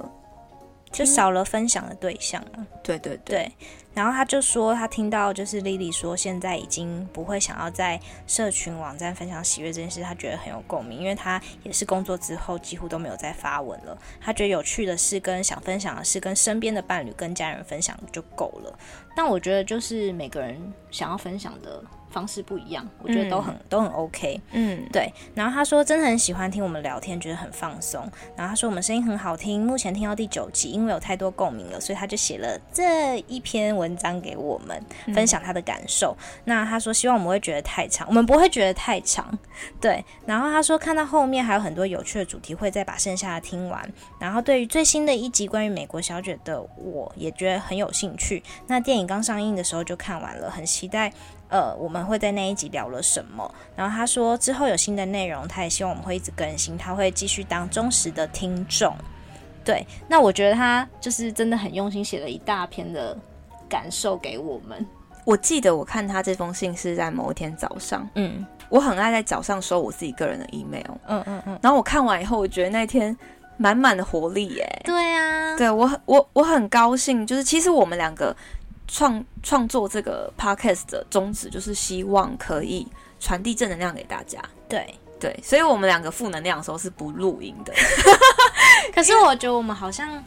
[0.93, 2.67] 就少了分享的对象了。
[2.83, 3.39] 对对对。
[3.39, 3.53] 对
[3.95, 13.99] 然后他就说，他听到就是莉莉说，现在已经不会想要在社群网站分享喜悦这件事，他觉得很有共鸣，因为他也是工作之后几乎都没有再发文了。
[14.19, 18.79] 他觉得有趣的事跟想分享的事，跟身边的伴侣、跟家人分享就够了。
[19.15, 21.85] 但我觉得就是每个人想要分享的。
[22.13, 24.41] 方式不一样，我觉得都很、嗯、都很 OK。
[24.53, 25.13] 嗯，对。
[25.35, 28.03] 然后他说真的很喜欢听我们聊天，觉得很放松。
[28.37, 34.81] 然后他说我们声音很好听，目前听到第九集，因为有太多共鸣了，所以他就写了这一篇文章给我们
[35.15, 36.15] 分享他的感受。
[36.19, 39.39] 嗯、那他说希望我们会觉得太长，我们不会觉得太长。
[39.81, 40.05] 对。
[40.27, 43.91] 然后他说看到后面还有很多有趣的主题，会再把剩下的听完。
[44.19, 48.43] 然后对于最新的一集关于美国小姐的，我也觉得很有兴趣。
[48.67, 51.13] 那电影刚上映的时候就看完了，很期待。
[51.53, 53.55] 呃，我们会在那一集聊了什么？
[53.77, 58.97] 然后他说之后有新的内容，他也希望我们会一直更新，他会继续当忠实的听众。
[59.63, 63.15] 对，那我觉得他就是真的很用心，写了一大篇的
[63.69, 64.85] 感受给我们。
[65.27, 71.59] 我记得我看他这封信是在某一天早上，嗯，我很爱在早上收我自己个人的 email，嗯嗯嗯。
[71.63, 73.15] 然后我看完以后，我觉得那天
[73.59, 74.83] 满满的活力耶。
[74.85, 78.35] 对啊，对我很我我很高兴，就是其实我们两个。
[78.93, 82.87] 创创作这个 podcast 的宗旨就是希望可以
[83.19, 84.39] 传递正能量给大家。
[84.69, 87.73] 对对，所以我们两个负能量的时候是不录音的。
[88.95, 90.23] 可是我觉得我们好像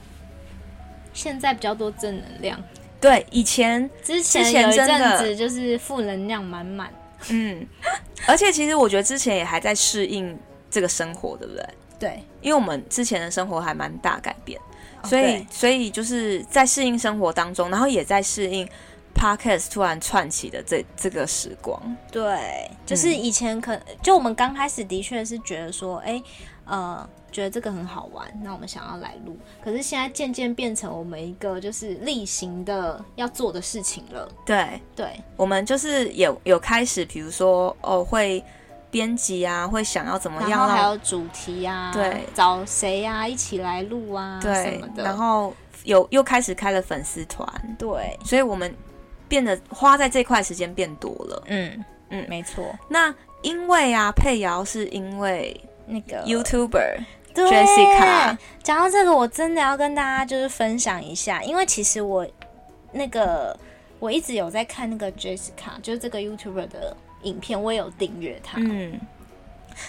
[1.14, 2.60] 现在比较多正能量。
[3.00, 6.92] 对，以前之前有一阵子就是负能量满满。
[7.30, 7.66] 嗯，
[8.26, 10.36] 而且其实我觉得之前也还在适应
[10.72, 11.66] 这个生活，对不对？
[12.00, 14.60] 对，因为我们之前的生活还蛮大改变。
[15.06, 18.68] 所以，所以就是在适应生活当中，然后也在适应
[19.14, 21.82] Podcast 突然串起的这这个时光。
[22.12, 26.22] 对，就是以前可、嗯、就我们刚开始的确是觉得说，哎，
[26.66, 29.38] 呃，觉得这个很好玩，那我们想要来录。
[29.64, 34.30] 可是现在渐渐变成我们一个就是例行的要做的事情了。
[34.46, 38.44] 对，对，我们就是有有开始，比如说哦会。
[38.96, 40.52] 编辑啊，会想要怎么样？
[40.52, 45.04] 然后还有主题啊，对，找谁呀、啊、一起来录啊，对什么的。
[45.04, 45.54] 然后
[45.84, 47.46] 有又开始开了粉丝团，
[47.78, 48.74] 对，所以我们
[49.28, 51.44] 变得花在这块时间变多了。
[51.48, 52.74] 嗯嗯，没错。
[52.88, 57.00] 那因为啊，佩瑶是因为那个 YouTuber。
[57.34, 58.38] Jessica，。
[58.64, 62.26] 讲到这个，我真的要跟大家就是分享一下，因为其实我
[62.94, 63.60] 那个
[64.00, 66.96] 我一直有在看那个 Jessica，就是这个 YouTuber 的。
[67.26, 69.00] 影片我也有订阅他，嗯，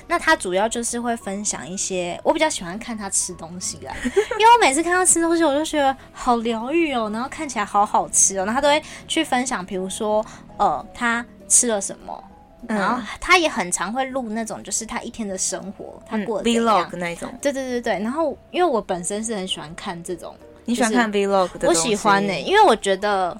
[0.08, 10.24] 那他主要就是会分享一些，我比较喜欢看他吃东西啦， 因为我每次看他吃东西，我就觉得好疗愈哦，然后看起来好好吃哦，然后他都会去分享，比如说
[10.56, 12.24] 呃，他吃了什么，
[12.66, 23.38] 然后他也很常会录那种，就是他一天的生活，他过的 vlog 那种，对对对对，然后因为我本身是很喜欢看这种，你喜欢看 vlog 的，我喜欢呢、欸，因为我觉得。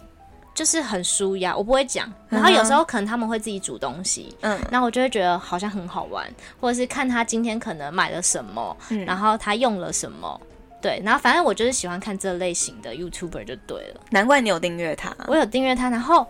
[0.56, 2.10] 就是很舒压，我不会讲。
[2.30, 6.26] 然后有时候可能他们会自己煮东西，嗯，然后我就会觉得好像很好玩，
[6.58, 10.40] 或者是看他今天可能买了什么，嗯，然后他用了什么，
[10.80, 14.00] 对，然后反正我就是喜欢看这类型的 YouTuber 就对了。
[14.10, 15.90] 难怪你有订阅他，我有订阅他。
[15.90, 16.26] 然后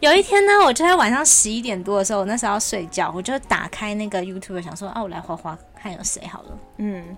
[0.00, 7.16] 有一天呢，我就在晚上十一点多的时候，我那时候要睡觉，我就打开那个 YouTuber，想说啊，我来滑滑看有谁好了，嗯，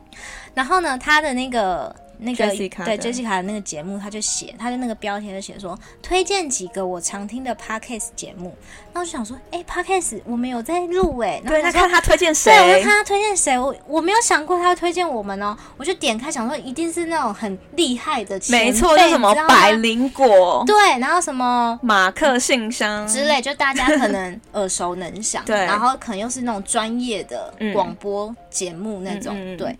[0.54, 1.94] 然后呢，他的那个。
[2.22, 2.46] 那个
[2.84, 8.54] 对 Jessica 的那个节目，他就写，他的那个标题就写说，推荐几个我常听的 Podcast 节目。
[8.92, 11.40] 那我就想说，哎、欸、，Podcast 我们有在录哎。
[11.46, 12.50] 对，那看他推荐谁？
[12.52, 13.58] 对，我就看他推荐谁。
[13.58, 15.56] 我我没有想过他会推荐我们哦。
[15.76, 25.42] 我就点开想说，一定是那种很厉害的，没错，就什么百灵果，对，然后什么马克信箱之类，就大家可能 耳熟能详。
[25.44, 29.76] 对，然后可能又是那种专业的广播节目那种，嗯、对。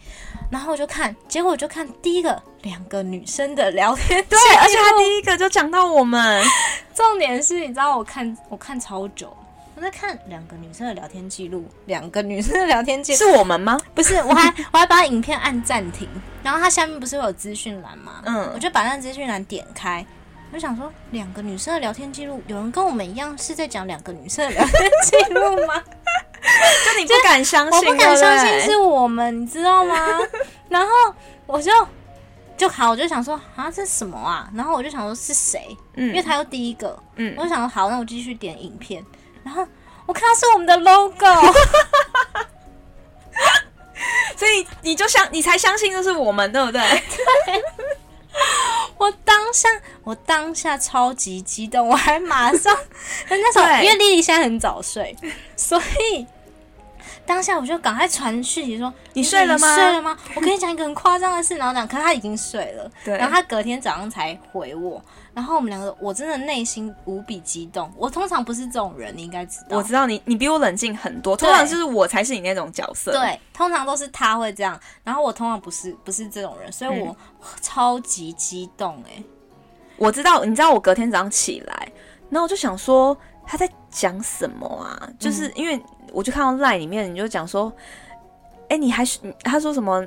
[0.51, 2.32] 然后我就看，结果我就看第一个
[2.63, 6.45] 两个女生的聊天，对，而且他第一个就讲到我们。
[6.95, 9.35] 重点是，你知道我看我看超久，
[9.75, 13.81] 我在看两个女生的聊天记录，两个女生的聊天记录是我们吗？
[13.95, 16.09] 不是，我还我还把影片按暂停，
[16.43, 18.23] 然后它下面不是会有资讯栏吗？
[18.27, 20.05] 嗯，我就把那资讯栏点开，
[20.51, 25.83] 我就想说两个女生的聊天记录，有人跟我们一样是在讲两个女生的聊天记录吗？
[26.85, 29.97] 就你不敢相信，我不敢相信是我们，你知道吗？
[30.69, 30.89] 然后
[31.47, 31.73] 我就
[32.63, 34.49] 就好，我就想说啊，这是什么啊？
[34.55, 35.77] 然后我就想说是谁？
[35.95, 39.05] 嗯，因为他又第一个，嗯，我就想说好，那我继续点影片。
[39.43, 39.67] 然后
[40.07, 41.27] 我看到是我们的 logo，
[44.39, 46.81] 所以你就相，你才相信这是我们，对不对？
[47.45, 47.63] 对。
[48.97, 49.69] 我当下，
[50.05, 52.73] 我当下超级激动，我还马上
[53.29, 55.17] 那时候，因为莉莉现在很早睡，
[55.57, 56.25] 所以
[57.25, 59.75] 当下我就赶快传讯息说：“你睡了吗？
[59.75, 62.91] 睡了吗？” 我跟你讲一个很夸张的事，然后讲，可是他已经睡了。
[63.05, 63.17] 对。
[63.17, 65.03] 然后他隔天早上才回我，
[65.33, 67.91] 然后我们两个，我真的内心无比激动。
[67.97, 69.77] 我通常不是这种人，你应该知道。
[69.77, 71.37] 我知道你，你比我冷静很多。
[71.37, 73.13] 通常就是我才是你那种角色。
[73.13, 77.17] 对，通常都是他会这样，然后我通常不是不是这种人，所以我
[77.61, 79.25] 超级激动哎、欸。
[79.97, 81.93] 我知道，你知道我隔天早上起来，
[82.29, 83.17] 然后我就想说
[83.47, 85.09] 他在讲什么啊？
[85.19, 85.81] 就是因为
[86.13, 87.73] 我就看到 line 里面，你就讲说，
[88.63, 90.05] 哎、欸，你还是他说什么？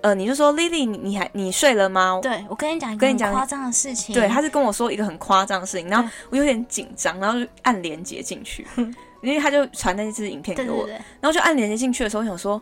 [0.00, 2.20] 呃，你就说 Lily，你你还你睡了吗？
[2.22, 4.14] 对，我跟你讲一个很夸张的事情。
[4.14, 8.64] 对，他是跟我说一个很夸张的事情，然后我有点紧张，然后就按连接进去，
[9.22, 10.86] 因为他就传那支影片给我，
[11.20, 12.60] 然后就按连接进去的时候，我想说。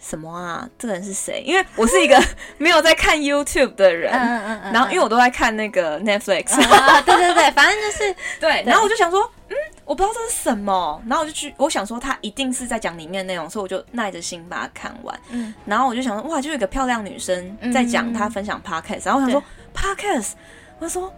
[0.00, 0.64] 什么啊？
[0.78, 1.42] 这个人是谁？
[1.44, 2.16] 因为我是一个
[2.56, 8.62] 没有在看 YouTube 的人，嗯嗯嗯，然后因为我都在看那个 Netflix，啊、对对对，反正就是 对。
[8.64, 9.37] 然后我就想说，嗯，
[9.88, 15.18] 我不知道这是什么，然后我就去，我想说他一定是在讲里面的内容，所以我就耐着心把它看完。
[15.30, 19.42] 嗯，然后我就想说，哇，就有一个漂亮女生在讲她分享 Podcast，然后我想说
[19.74, 20.32] Podcast，
[20.78, 21.10] 我说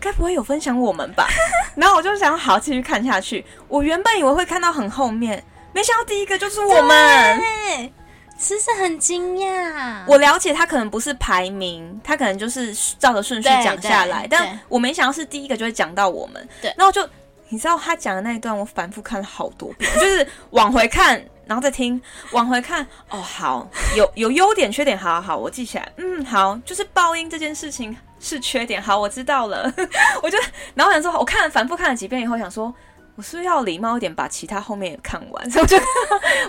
[0.00, 1.28] 该不会有分享我们吧？
[1.76, 3.46] 然后我就想好继续看下去。
[3.68, 7.40] 我原本以为会看到很后面，没想到第一个就是我们。
[8.40, 16.48] 其实很惊讶，我了解他可能不是排名，他可能就是照着顺序讲下来，但我没想到是第一个就会讲到我们。
[16.62, 17.04] 对，然后就
[17.48, 22.00] 你知道他讲的那一段，我反复看了好多遍，就是往回看，然后再听，
[22.32, 22.86] 往回看。
[23.10, 25.92] 哦，好，有有优点缺点，好好好，我记起来。
[25.96, 29.72] 嗯，好，就是爆音这件事情是缺点，好，我知道了。
[30.22, 30.38] 我就
[30.74, 32.74] 然后想说，我看了反复看了几遍以后，想说。
[33.16, 35.76] 我是不是要礼貌一点，把其他后面也看完，所 以我就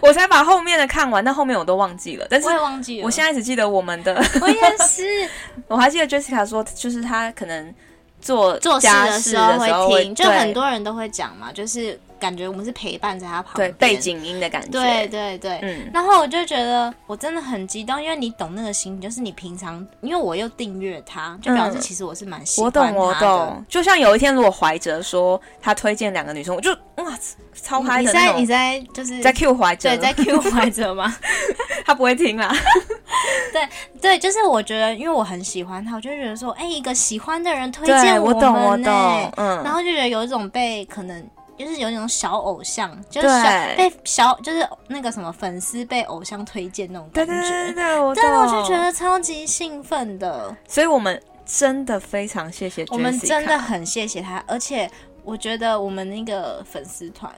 [0.03, 2.27] 我才把后面的看完，但后面我都忘记了。
[2.29, 4.13] 但是我也忘记了，我现在只记得我们的。
[4.39, 5.27] 我也是，
[5.65, 7.73] 我还记得 Jessica 说，就是他可能
[8.21, 9.57] 做做事的时候
[9.87, 11.99] 会听，就很多人都会讲嘛，就是。
[12.19, 15.89] 感觉我们是陪伴在他旁边，对背景音的感觉，对对对，嗯。
[15.93, 22.93] 然后我就觉得我真的很激动，因为你懂那个心，就是你平常，因为我又订阅他，就表示其实我是蛮喜欢他的。
[22.93, 23.65] 我懂，我懂。
[23.67, 27.17] 就像有一天，如果怀哲说他推荐两个女生，我就哇，
[27.53, 28.09] 超嗨的。
[28.09, 31.15] 你在你在就是在 Q 怀哲，对，在 Q 怀哲吗？
[31.85, 32.53] 他不会听啦。
[33.51, 33.67] 对
[34.01, 39.63] 对，就是我觉得，因为我很喜欢他，我就觉得说，哎，一个喜欢的人推荐我们，我懂，我懂，嗯。
[39.63, 41.25] 然后就觉得有一种被可能。
[41.59, 43.43] 就是有那种小偶像，就是小
[43.75, 50.55] 被小，就是那个什么粉丝被偶像推荐那种感觉，对对对对，我真的我就觉得超级兴奋的。
[50.65, 54.89] 所以我们真的非常谢谢，我们真的很谢谢他，而且
[55.25, 57.29] 我觉得我们那个粉丝团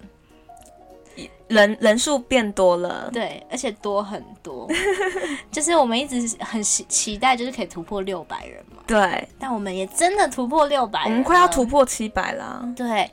[1.48, 4.70] 人人数变多了，对，而且多很多，
[5.52, 13.10] 就是我们一直很期期待，就是可以突破六百人嘛，对，但我们也真的突破六百，我们快要突破七百了，对。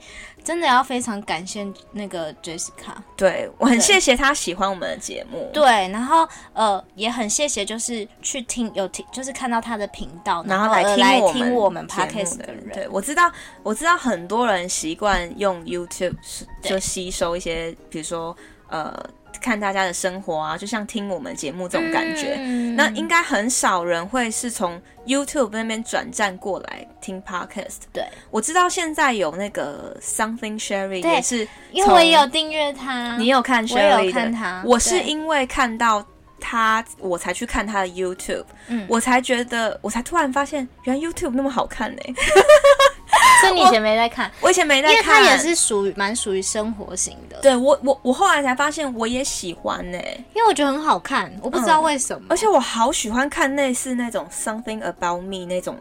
[0.49, 13.31] 真的要非常感谢那个 Jessica，对，我很谢谢他喜欢我们的节目，对，然后呃也很谢谢就是去听有听就是看到他的频道，然后来听来听我们 Podcast 的人，对，我知道
[13.63, 16.17] 我知道很多人习惯用 YouTube
[16.63, 18.35] 就吸收一些，比如说
[18.71, 18.99] 呃。
[19.41, 22.37] 看大家的生活啊，就像听我们节目这种感觉。
[22.39, 27.83] 嗯、那应该很少人会是从 YouTube 那边转战过来听 Podcast。
[27.93, 33.17] 对，我知道现在有那个 Something Sherry 也是，因为我也有订阅他。
[33.17, 33.67] 你有看？
[33.69, 34.63] 我有看他。
[34.65, 36.05] 我是因为看到
[36.41, 38.45] 他，我才去看他的 YouTube。
[38.67, 42.15] 嗯，我才觉得，我才突然发现，原来 YouTube 那么好看呢、欸。
[43.41, 47.39] 所以你以前没在看，我，我以前没在看，因为它也是属于蛮属于生活型的。
[47.41, 52.27] 对我，我我后来才发现，我也喜欢呢、欸，因为我觉得很好看，我不知道为什么。
[52.27, 55.79] 嗯、而且我好喜欢看类似那种 Something About Me 那种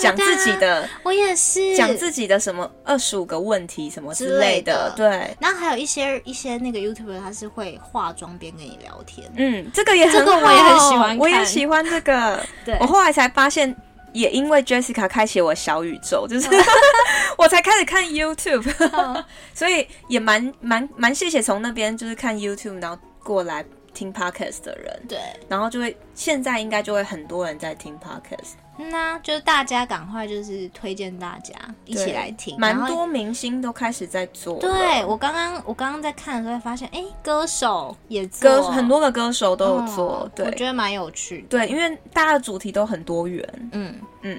[0.00, 4.92] 讲自己的，啊、我也是讲自己的什么二十五个问题什么之类的。
[4.96, 12.44] 对，然后还有一些一些那个 YouTuber 他是会化妆边跟你聊天，嗯，这个也很好，这个我也很喜欢，我也喜欢这个。
[12.64, 13.76] 对，我后来才发现。
[14.12, 16.48] 也因为 Jessica 开启我小宇宙，就是
[17.36, 18.68] 我才开始看 YouTube，
[19.54, 25.02] 所以也蛮蛮蛮谢谢从那边就是看 YouTube，然后过来听 Podcast 的人。
[25.08, 28.54] 对，然后就会现在应该就会很多人在听 Podcast。
[28.78, 31.52] 那、嗯、就是大家赶快就是推荐大家
[31.84, 34.58] 一起来听，蛮多明星都开始在做。
[34.60, 41.44] 对，我刚刚我刚刚在看的时候发现，哎、欸，歌手也做歌很多的歌手都有做，哦、对，我觉得蛮有趣。
[41.50, 44.38] 对，因为大家的主题都很多元，嗯嗯，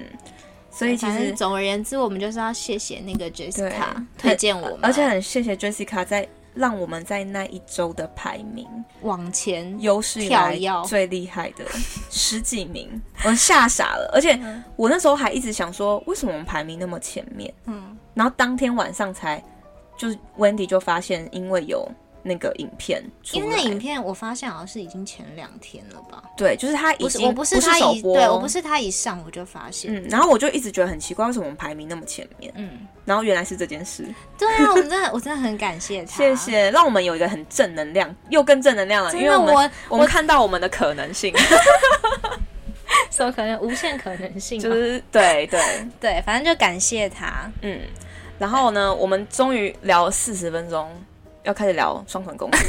[0.70, 6.26] 所以其实总而言之，我们就是要谢谢那个 Jessica 推荐我们，而且很谢谢 Jessica 在。
[6.54, 8.66] 让我们在那一周的排名
[9.02, 11.64] 往前有史以来最厉害的
[12.10, 14.10] 十几名，我吓傻了。
[14.12, 14.38] 而且
[14.76, 17.52] 我那时候还一直想说，为什么我们排名那么前面？
[17.66, 19.42] 嗯，然后当天晚上才
[19.96, 21.88] 就是 Wendy 就发现，因为有
[22.22, 23.02] 那个影片
[23.32, 26.22] 因为那影片我发现好像是已经前两天了吧？
[26.36, 32.52] 对，就是他已经我不是他一播，对我不是他一上我就发现，嗯，然后我就一直觉得很奇怪，为什么我们排名那么前面？
[32.56, 34.04] 嗯，然后原来是这件事。
[34.38, 41.34] 对啊，我们真的我真的很感谢他，谢谢，让我们有一个很正能量，又更正能量了，因为我们我，我们看到我们的可能性，
[43.10, 43.58] 什么可能？
[43.60, 45.60] 无限可能性，就是对对。
[45.98, 47.80] 对，反正就感谢他，嗯，
[48.38, 50.90] 然后呢，我们终于聊了四十分钟。
[51.44, 52.52] 要开始聊双层公寓。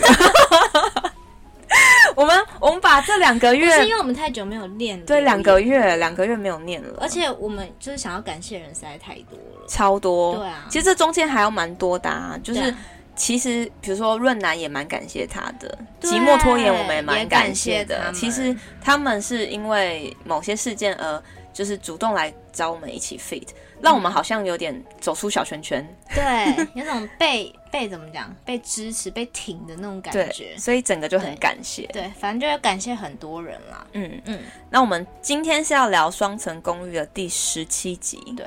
[2.13, 10.36] 我们我们把这两个月，是因为我们太久没有练，对，两个月两个月没有念了，而且我们就是想要感谢人实在太多了，超多。
[10.36, 12.74] 对啊，其实这中间还有蛮多的啊，就是
[13.15, 18.11] 其实比如说润南也蛮感谢他的，寂寞拖延我们也蛮感谢的。
[18.13, 23.47] 其实他们是因为某些事件而就是主动来找我们一起 fit。
[23.82, 31.84] 让我们好像有点走出小圈圈，对， 有种被被怎么讲，被支持、被挺的那种感觉，所以整个就很感谢。
[31.88, 33.86] 对，对，反正就要感谢很多人啦。
[33.94, 38.46] 嗯嗯，那我们今天是要聊《双层公寓》的第十七集，对，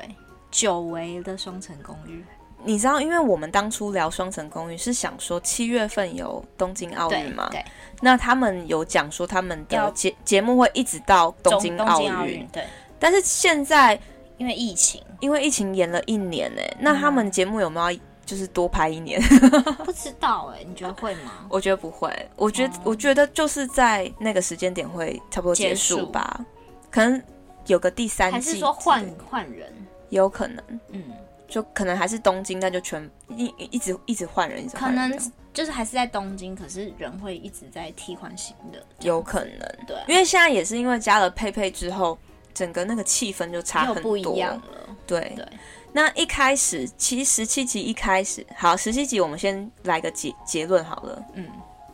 [0.51, 2.19] 久违的《双层公寓》。
[2.63, 7.49] 你知道，因为我们当初聊《双层公寓》是想说七月份有东京奥运嘛？
[7.51, 7.63] 对，
[8.01, 12.65] 那他们有讲说他们的节节目会一直到东京奥运，对。
[12.99, 13.99] 但是现在。
[14.37, 19.21] 因为疫情，因为疫情延了一年呢、欸，那他们节目有没有就是多拍一年？
[19.85, 21.47] 不知道哎、欸，你觉得会吗？
[21.49, 26.45] 我觉得不会，我觉得、哦、我觉得就是在那个时间点会差不多结束吧，束。
[26.91, 27.23] 可能
[27.67, 29.73] 有个第三季，还是说换换人？
[30.11, 31.03] 有可能，嗯，
[31.47, 42.19] 就可能还是东京，那就全一一直一直换人，一直换人，可能就是还是在东京，可是人会一直在替换新的，有可能，对、啊，因为现在也是因为加了佩佩之后。
[42.55, 44.63] 整个那个气氛就差很多，不一样了。
[45.07, 45.45] 对对，
[45.93, 51.23] 那一开始其实十七集一开始，好，十七集我们先来个结结论好了。
[51.35, 51.47] 嗯，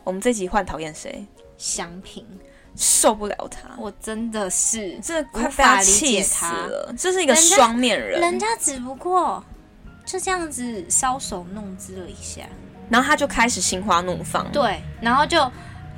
[0.05, 1.27] 我们这集换讨厌谁？
[1.57, 2.25] 祥平，
[2.77, 6.95] 受不了他，我真的是，这快被他气死了。
[6.97, 9.43] 这是一个双面人，人家只不过
[10.05, 12.43] 就这样子搔首弄姿了一下，
[12.89, 14.51] 然后他就开始心花怒放。
[14.53, 15.51] 对，然后就。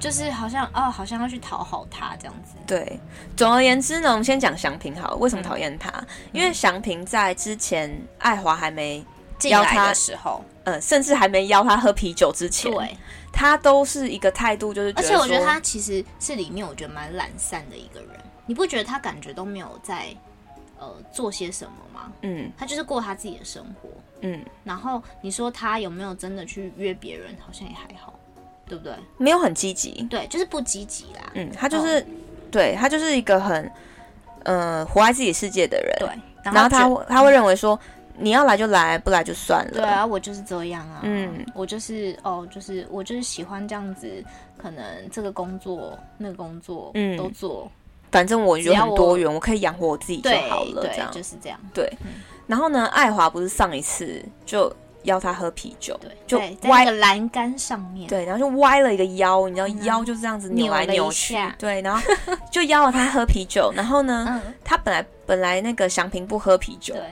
[0.02, 2.56] 就是好像哦，好像要去讨好他这样子。
[2.66, 2.98] 对，
[3.36, 5.16] 总而言之呢，我们先讲祥平好了。
[5.18, 5.88] 为什么讨厌他？
[5.90, 9.06] 嗯、因为祥平在之前爱华还没
[9.44, 12.96] 邀他的时候，呃，甚至还没邀他喝啤酒之前，对，
[13.32, 18.10] 他都是一个态度，就是而且我觉得他其实是里面我觉得蛮懒散的一个人。
[18.44, 20.08] 你不觉得他感觉都没有在
[20.80, 22.12] 呃做些什么吗？
[22.22, 23.88] 嗯，他就是过他自己的生活。
[24.22, 27.36] 嗯，然后你说他有没有真的去约别人？
[27.38, 28.18] 好像也还好。
[28.72, 28.94] 对不对？
[29.18, 31.30] 没有很积极，对，就是不积极啦。
[31.34, 32.04] 嗯，他就是，哦、
[32.50, 33.70] 对他就是一个很，
[34.44, 35.94] 呃，活在自己世界的人。
[35.98, 36.08] 对，
[36.42, 37.78] 然后他他会认为说，
[38.16, 39.72] 你要来就来，不来就算了。
[39.72, 41.00] 对啊，我就是这样啊。
[41.02, 44.24] 嗯，我就是哦，就是我就是喜欢这样子，
[44.56, 47.70] 可能这个工作那个工作嗯都做，
[48.10, 50.88] 反正我有很多元，我，我可以养活我自己就好了。
[50.94, 51.60] 这样就是这样。
[51.74, 52.12] 对，嗯、
[52.46, 54.74] 然后呢，爱华不是上一次就。
[55.03, 62.01] 邀他喝啤酒，对，就歪在栏杆上面，对，然后就歪了一个腰，你知道腰就这样子扭来扭去，对，然后
[62.51, 67.03] 就邀了他喝啤酒， 然后呢，嗯、他本来本来那个祥平不喝啤酒，对，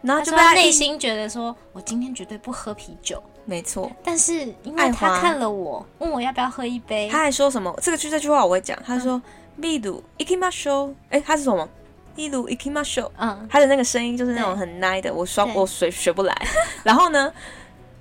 [0.00, 7.74] 然后就被他内心觉得说，我今天绝对不喝啤酒，没错，但是因为他看了我，问我要不要喝一杯，他还说什么？
[7.82, 9.20] 这个就这句话我会讲，他说
[9.60, 11.68] ビール行きましょう，哎，他是什么？
[12.16, 16.36] 例如行きましょう，嗯，他的那个声音就是那种很奶的，我双我学学不来。
[16.82, 17.32] 然后呢，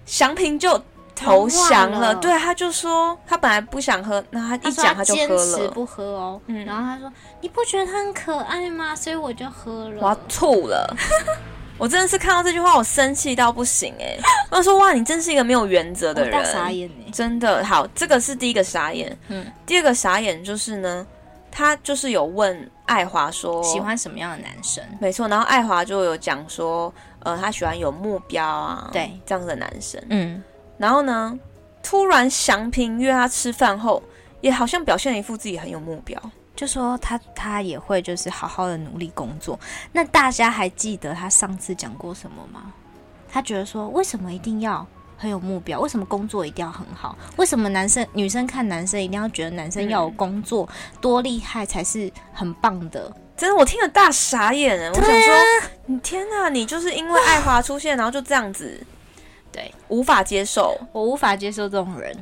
[0.06, 0.78] 祥平就
[1.16, 6.42] 投降了，对，他就说他本来不想喝，那他一讲他就喝了，坚持不喝哦。
[6.48, 8.94] 嗯，然后他说你不觉得他很可爱吗？
[8.94, 10.02] 所以我就喝了。
[10.02, 10.94] 我要吐了，
[11.78, 14.18] 我真的是看到这句话我生气到不行哎！
[14.52, 19.18] 我说哇，你真是一个没有原则的人，傻眼真的好，这个是第一个傻眼。
[19.30, 21.08] 嗯，第二个傻眼就是呢。
[21.57, 30.43] 他就是有问爱华说喜欢什么样的男生，没错，然后爱华就有讲说，呃，他喜欢有目标啊，对，这样的男生，嗯，
[30.77, 31.39] 然后呢，
[31.83, 34.03] 突然祥平约他吃饭后，
[34.43, 36.21] 也好像表现了一副自己很有目标，
[36.55, 39.59] 就说他他也会就是好好的努力工作。
[39.93, 42.71] 那大家还记得他上次讲过什么吗？
[43.31, 44.87] 他觉得说，为什么一定要？
[45.17, 47.17] 很有目标，为什么工作一定要很好？
[47.37, 53.11] 为什么男生女生看男生一定要觉得男生要有工作、嗯、多厉害才是很棒的？
[53.37, 55.35] 真的，我听了大傻眼我想说，
[55.87, 58.81] 你天哪，你就是因为爱华出现，然后就这样子，
[59.53, 62.17] 对，无法接受，我无法接受这种人。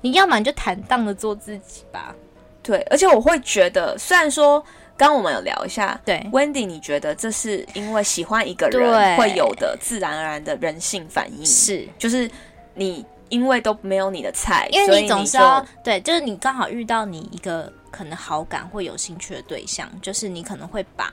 [0.00, 2.14] 你要么你就坦荡的做自己吧。
[2.62, 4.64] 对，而且我会觉得，虽然说。
[4.96, 11.44] 刚刚我们有聊一下，对，Wendy，你觉得这是因为喜欢一个人会有的自然而然的人性反应？
[11.44, 12.30] 是，就是
[12.74, 21.12] 你因为都没有你的菜，因为你总是要对，就是你刚好遇到你一个可能好感或有兴趣的对象，就是你可能会把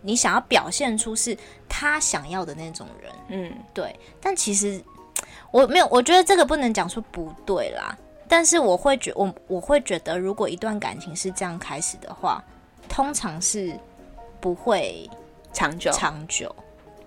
[0.00, 1.36] 你想要表现出是
[1.68, 3.94] 他想要的那种人，嗯，对。
[4.22, 4.82] 但其实
[5.50, 7.96] 我没有，我觉得这个不能讲说不对啦。
[8.26, 12.42] 但是我会觉我我会觉得，如果一段感情是这样开始的话，
[12.88, 13.78] 通常是
[14.40, 15.08] 不会
[15.52, 15.90] 长久。
[15.92, 16.54] 长久，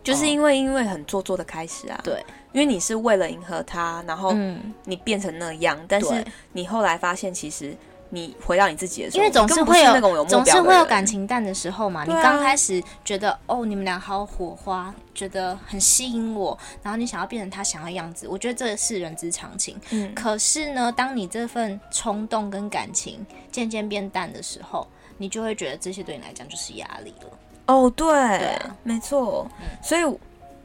[0.03, 2.23] 就是因为、哦、因为很做作的开始啊，对。
[2.53, 4.36] 因为你是为了迎合他，然后
[4.84, 7.73] 你变成那样，嗯、但是你后来发现，其实
[8.09, 12.01] 你回到你自己的时候，因为总是会有，总是会有感情淡的时候嘛。
[12.01, 19.79] 啊、你刚开始觉得哦，你们俩好火花，觉得很吸引我，然后你想要变成他想要的样子，我觉得这是人之常情。
[19.91, 24.86] 嗯，可是呢，当你这份冲动跟感情渐渐变淡的时候，
[25.22, 27.30] 你就会觉得这些对你来讲就是压力了。
[27.67, 30.19] 哦，对，对啊、没错，嗯、所以。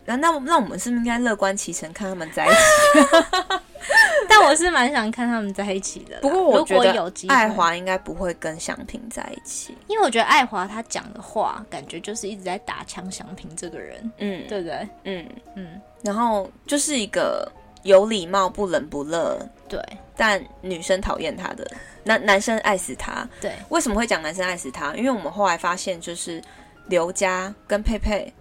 [0.08, 3.18] 那那那我们是不是应该乐观其成，看他们在一起？
[4.30, 6.20] 但我是蛮想看他们在一起的。
[6.20, 14.88] 不过我觉得爱华应该不会跟祥平在一起，因为我觉得爱华他讲的话，感觉就是一直在打枪祥平这个人，嗯，对不对？
[15.02, 15.26] 嗯
[15.56, 15.80] 嗯。
[16.02, 17.50] 然后就是一个
[17.82, 19.80] 有礼貌、不冷不热，对，
[20.16, 21.66] 但女生讨厌他的
[22.04, 23.28] 男男生爱死他。
[23.40, 24.94] 对，为什么会讲男生爱死他？
[24.94, 26.42] 因为我们后来发现，就是
[26.88, 28.32] 刘佳跟佩佩。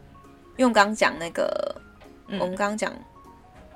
[0.58, 1.76] 用刚讲那个，
[2.28, 2.94] 嗯、我们刚刚讲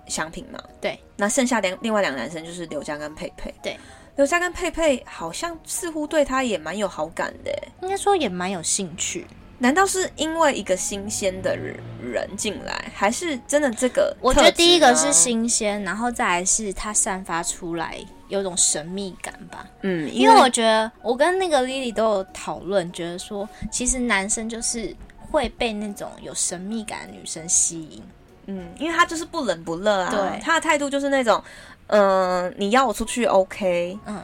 [0.07, 3.77] 祥平嘛，对，那剩下两另外两个男生就是刘佳跟佩佩，对，
[4.15, 7.51] 刘佳跟佩佩好像似乎对他也蛮有好感的，
[7.81, 9.27] 应该说也蛮有兴趣。
[9.59, 14.15] 难道是因为一个新鲜的人人进来，还是真的这个？
[14.19, 17.97] 我觉得第一个是新鲜，然后再来是它散发出来
[18.27, 19.65] 有种神秘感吧。
[19.81, 24.95] 嗯，因为，因为我觉得我跟那个 Lily 都有讨论，觉得说其实男生就是。
[25.31, 28.01] 会被那种有神秘感的女生吸引，
[28.47, 31.39] 嗯，因为他就是不冷不热啊，对，他的态度就是那种，
[31.85, 32.01] 嗯、
[32.45, 34.23] 呃，你要我出去，OK，嗯，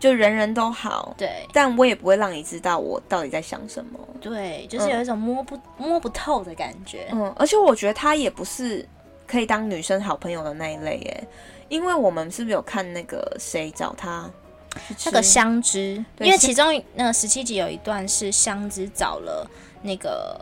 [0.00, 8.84] 就人人都好，对，但我也不会让你知道我到底在想什么，对，就是有一种摸不、嗯、摸不透的感觉，嗯，而且我觉得他也不是
[9.26, 11.24] 可以当女生好朋友的那一类，耶，
[11.68, 14.28] 因为我们是不是有看那个谁找他
[15.04, 19.48] 那个香知，因为其中那个十七集有一段是香知找了。
[19.82, 20.38] 那个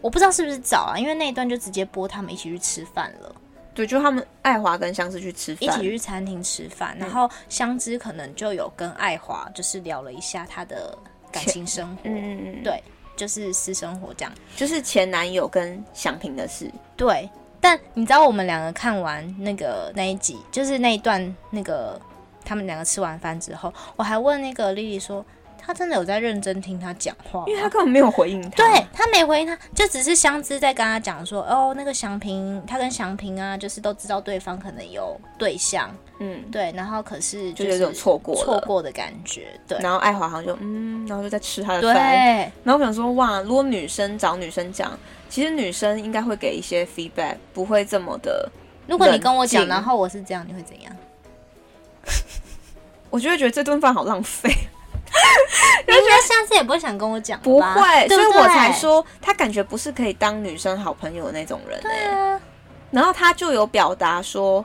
[0.00, 3.34] 我不知道是不是找啊，因为那一段就直接播他们一起去吃饭了。
[3.74, 10.96] 对，就他们爱华跟香芝去吃饭，一起去餐厅吃饭，然后香芝可能就有跟爱华就是聊了一下他的
[11.30, 12.82] 感情生活，嗯嗯嗯，对，
[13.16, 16.70] 就是私生活这样，就是前男友跟祥平的事。
[16.96, 17.28] 对，
[17.60, 22.00] 但你知道我们两个看完那个那一集，就是那一段那个
[22.44, 25.24] 他们两个吃完饭之后，我还问那个丽丽说。
[25.60, 28.56] 他真的有在认真听他讲话，因为他根本没有回应他。
[28.56, 36.72] 对，他没回应他，就只是香知在跟他讲说：“哦，那个祥平，他跟祥平啊，就是都知道对方可能有对象，嗯，对。
[36.74, 39.78] 然后可是就有种错过错过的感觉，对。
[39.80, 41.94] 然后爱华好像就嗯，然后就在吃他的饭。
[41.94, 42.52] 对。
[42.64, 44.98] 然后我想说，哇，如果女生找女生讲，
[45.28, 48.50] 其实女生应该会给一些 feedback，不会这么的。
[48.86, 50.92] 如果你跟我讲，然后我是这样，你会怎样？
[53.10, 54.50] 我就会觉得这顿饭好浪费。
[55.86, 57.40] 你觉得下次也不会想跟我讲？
[57.40, 61.80] 不会，所以我才说他感觉不是可以当女生好朋友的那种人。
[61.82, 62.40] 对啊，
[62.90, 64.64] 然后他就有表达说，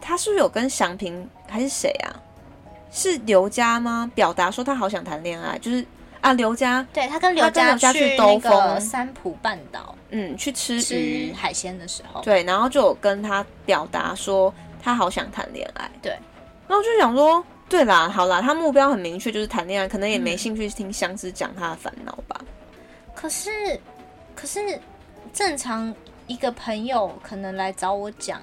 [0.00, 2.12] 他是不是有跟祥平还是谁啊？
[2.90, 4.10] 是刘佳吗？
[4.14, 5.84] 表达说他好想谈恋爱，就是
[6.20, 14.52] 啊，刘佳对他跟刘佳去兜风三浦半岛，嗯，去吃吃海鲜的时候，对，然后就有跟他表达说
[14.82, 15.90] 他好想谈恋爱。
[16.02, 16.12] 对，
[16.68, 17.42] 然后就想说。
[17.72, 22.38] 对啦，好啦，他目标很明确，就是谈恋爱，可能也没兴趣听相思讲他的烦恼吧。
[23.14, 23.80] 可是，
[24.34, 24.78] 可是
[25.32, 25.94] 正常
[26.26, 28.42] 一个朋友可能来找我讲，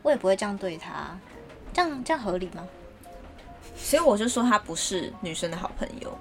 [0.00, 1.14] 我也不会这样对他，
[1.74, 2.66] 这样这样合理吗？
[3.76, 6.18] 所以我就说他不是女生的好朋友。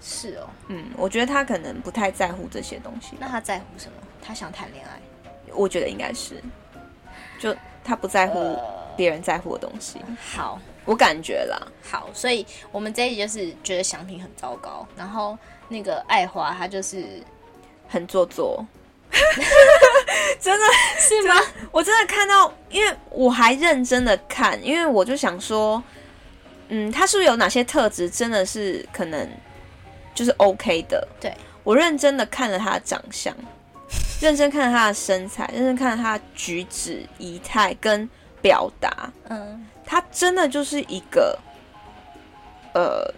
[0.00, 3.14] 是哦，嗯，我觉得他可能不太在乎这些东西。
[3.20, 3.98] 那他在乎什么？
[4.20, 5.00] 他想谈恋爱？
[5.54, 6.42] 我觉得应该是，
[7.38, 7.54] 就
[7.84, 8.58] 他不在乎
[8.96, 10.00] 别人在乎的东西。
[10.00, 10.60] 呃、好。
[10.90, 11.56] 我感觉啦，
[11.88, 15.38] 好，所以我们这一集就是觉得祥平很糟糕，然后
[15.68, 17.22] 那个爱华他就是
[17.86, 18.66] 很做作，
[20.40, 20.66] 真的
[20.98, 21.36] 是吗？
[21.70, 25.80] 我真的看到，因为我还认真的看，因为我就想说，
[26.70, 29.30] 嗯，他是不是有哪些特质真的是可能
[30.12, 31.06] 就是 OK 的？
[31.20, 31.32] 对，
[31.62, 33.32] 我认真的看了他的长相，
[34.20, 38.10] 认真看了他的身材，认真看了他的举止仪态跟
[38.42, 39.66] 表达，嗯。
[39.92, 41.36] 他真的就是一个，
[42.74, 43.12] 呃，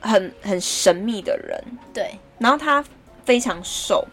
[0.00, 1.62] 很很神秘的人。
[1.94, 2.84] 对，然后他
[3.24, 4.04] 非常瘦，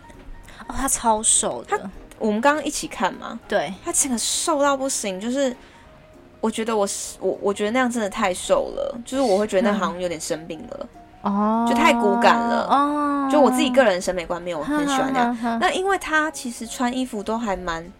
[0.67, 1.75] 哦，他超瘦的。
[1.75, 5.55] 他我们刚刚一起看嘛，对，他整个瘦到不行，就是
[6.39, 10.87] 我觉得我是我，我觉得那样真的太瘦了，就是我会觉得那好像有点生病了，
[11.23, 15.37] 哦、嗯，就太骨感了，哦，就我自己个人审美观没有很喜欢那样。
[15.43, 17.91] 嗯、那因为他其实穿衣服都还蛮。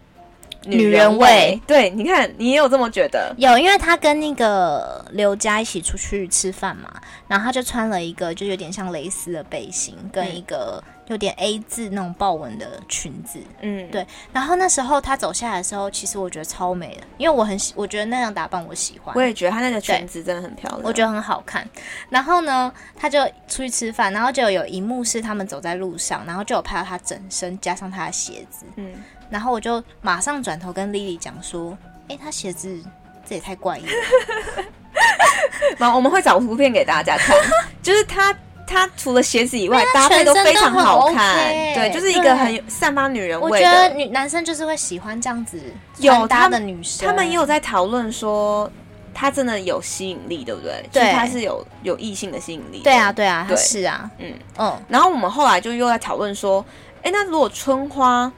[0.64, 3.34] 女人味，对，你看，你也有这么觉得？
[3.38, 6.92] 有，因为他跟那个刘佳一起出去吃饭嘛，
[7.26, 14.06] 然后他就穿了一个就有点像蕾丝的背心，跟一个有点 A 字那种豹纹的裙子，嗯，对。
[14.32, 19.14] 然后那时候他走下来的时候，其实我觉得超美的，因为我很喜，我觉得那样打扮我喜欢。
[19.16, 21.66] 我也觉得他那个裙子真的很漂亮，我觉得很好看。
[22.10, 28.92] 然后呢，他就出去吃饭，然后就有一幕是他们走在路上，然后就有拍到他整身加上他的鞋子，嗯。
[29.30, 31.78] 然后我就马上转头跟 Lily 讲说
[32.08, 32.78] ：“哎，他鞋子
[33.24, 34.64] 这也太怪异了。
[35.78, 37.36] ”那我们会找图片给大家看，
[37.82, 41.34] 就是他他除了鞋子以外，搭配都非常好看。
[41.36, 43.66] OK，对，就是一个很散发女人味的。
[43.66, 45.60] 我觉得女男生就是会喜欢这样子
[45.98, 47.06] 有搭的女生。
[47.06, 48.70] 他们也有在讨论说，
[49.14, 50.84] 他真的有吸引力，对不对？
[50.92, 52.80] 对，他是有有异性的吸引力。
[52.82, 54.82] 对啊，对啊，他是啊，嗯嗯。
[54.88, 56.64] 然后我们后来就又在讨论说，
[57.02, 58.30] 哎，那如果春花。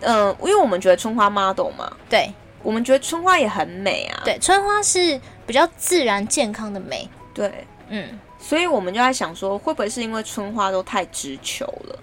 [0.00, 2.30] 嗯、呃，因为我们觉得春花 model 嘛，对，
[2.62, 4.22] 我们觉得春花也很美啊。
[4.24, 7.08] 对，春花是比较自然健康的美。
[7.32, 11.98] 对，嗯，所以我们就在想说，会不会是因为春花都太直球了？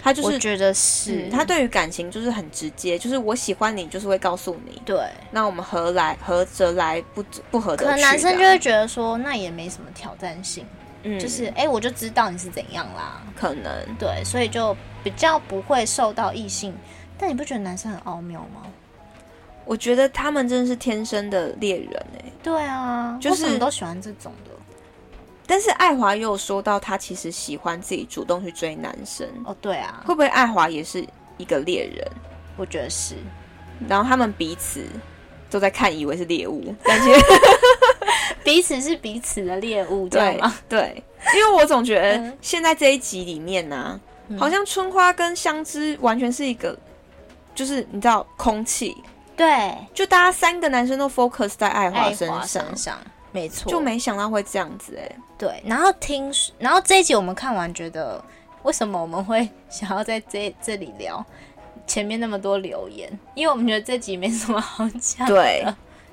[0.00, 4.80] 他就是觉得是，他、嗯、对于感情就是很直接，就是我喜欢你，就是会告诉你。
[4.84, 4.96] 对，
[5.32, 7.84] 那我们合来合则来，不不合则。
[7.84, 10.64] 可能男生就会觉得说，那也没什么挑战性。
[11.02, 13.20] 嗯，就是哎、欸，我就知道你是怎样啦。
[13.36, 16.72] 可能对，所以就比较不会受到异性。
[17.18, 18.62] 但你不觉得男生很奥妙吗？
[19.64, 22.32] 我觉得他们真的是天生的猎人哎、欸。
[22.42, 24.50] 对啊，就是都喜欢这种的。
[25.46, 29.28] 但是爱华又有说到，他其实喜欢自己主动去追男生。
[29.44, 31.06] 哦，对啊，会不会爱华也是
[31.36, 32.06] 一个猎人？
[32.56, 33.14] 我觉得是。
[33.86, 34.84] 然后他们彼此
[35.50, 37.12] 都在看，以为是猎物， 感觉
[38.42, 40.54] 彼此是彼此的猎物，对吗？
[40.66, 41.02] 对，
[41.34, 46.78] 因为我总觉得现在这一集里面呢、啊，嗯、好像春花跟香知完全是一个。
[47.58, 48.96] 就是你知道空气，
[49.36, 52.98] 对，就大家三个男生都 focus 在爱华身上，身上
[53.32, 55.16] 没错，就没想到会这样子哎、欸。
[55.36, 58.24] 对，然后听，然后这一集我们看完，觉得
[58.62, 61.26] 为什么我们会想要在这这里聊
[61.84, 63.10] 前面那么多留言？
[63.34, 65.26] 因为我们觉得这集没什么好讲。
[65.26, 65.66] 对，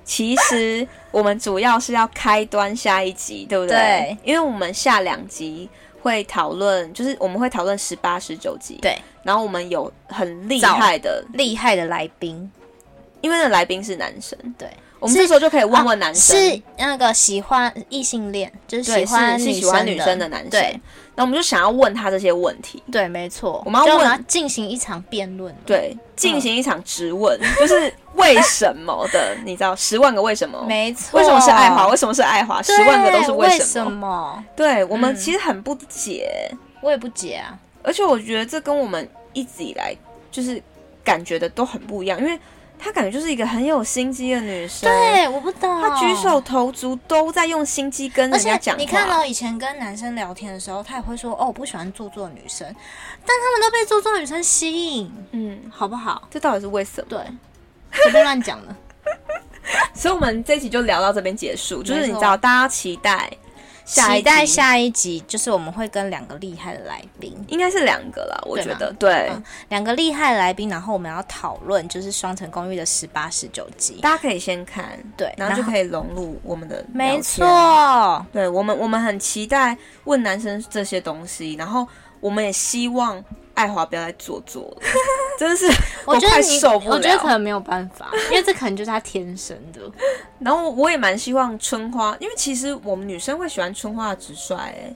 [0.03, 3.77] 其实我们主要是要开端下一集，对不对？
[3.77, 5.69] 对，因为我们下两集。
[6.01, 8.77] 会讨论，就是我们会讨论十八、十九集。
[8.79, 12.49] 对，然后我们有很厉害的、厉害的来宾，
[13.21, 14.37] 因为那来宾是男生。
[14.55, 14.69] 对，
[14.99, 20.51] 我们这时候就可以问问男生，是那个喜欢异性恋，就是喜欢是喜欢女生的男生。
[20.51, 20.79] 对，
[21.15, 22.83] 那我们就想要问他这些问题。
[22.91, 25.53] 对，没错，我们要问，进行一场辩论。
[25.65, 30.63] 对，进行一场质问， 就是为什么的，你知道十万个为什么？
[30.67, 31.87] 没错，为什么是爱华？
[31.87, 32.61] 为什么是爱华？
[32.61, 34.45] 十万个都是为什么？
[34.55, 36.29] 对，我们其实很不解，
[36.81, 37.57] 我也不解啊。
[37.85, 39.95] 而且我觉得这跟我们一直以来
[40.31, 40.61] 就是
[41.03, 42.39] 感觉的都很不一样，因为。
[42.77, 44.81] 她感觉就是一个很有心机的女生。
[44.81, 45.81] 对，我不懂。
[45.81, 48.79] 她举手投足都在用心机跟人家讲话。
[48.81, 52.67] 你看到以前跟男生聊天的时候，她也会说：“哦，我不喜欢做作的女生。”
[53.25, 56.27] 但他们都被做作的女生吸引，嗯，好不好？
[56.29, 57.07] 这到底是为什么？
[57.07, 57.19] 对，
[58.03, 58.77] 随便乱讲了。
[59.95, 61.81] 所以，我们这一集就聊到这边结束。
[61.81, 63.31] 就是你知道，大家期待。
[63.85, 69.31] 期待下一集，就是我们会跟两个厉害的来宾，应该是两个啦，我觉得对，
[69.69, 81.87] 两、嗯、个厉害的来宾，然后我们要讨论就是《双层公寓》的十八、十九集，大家可以先看，对，然后就可以融入我们的，没错，对我们，我们很期待问男生这些东西，然后
[82.19, 83.23] 我们也希望。
[83.55, 84.81] 爱华不要再做作了，
[85.39, 85.65] 真的是
[86.05, 86.95] 我快受不了。
[86.95, 89.81] 我觉得可能没有办法， 因为这可能就是他天生的。
[90.39, 94.55] 然后我也蛮希望春花，因为其实我们女生会喜欢春花的直率。
[94.55, 94.95] 哎，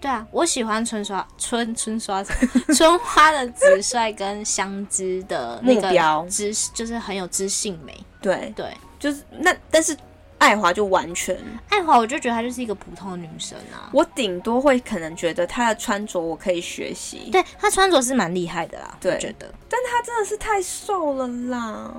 [0.00, 2.22] 对啊，我喜欢春刷春春刷
[2.76, 5.90] 春花的直率跟香知的那个
[6.28, 7.98] 知，就是很有知性美。
[8.20, 8.66] 对对，
[8.98, 9.96] 就是那但是。
[10.42, 11.38] 爱华就完全，
[11.68, 13.88] 爱华我就觉得她就是一个普通的女生啊。
[13.92, 18.98] 我顶多会可能觉得她的穿着我可以学习，对她穿着是蛮厉害的啦。
[19.00, 21.94] 对，我觉得，但她真的是太瘦了啦。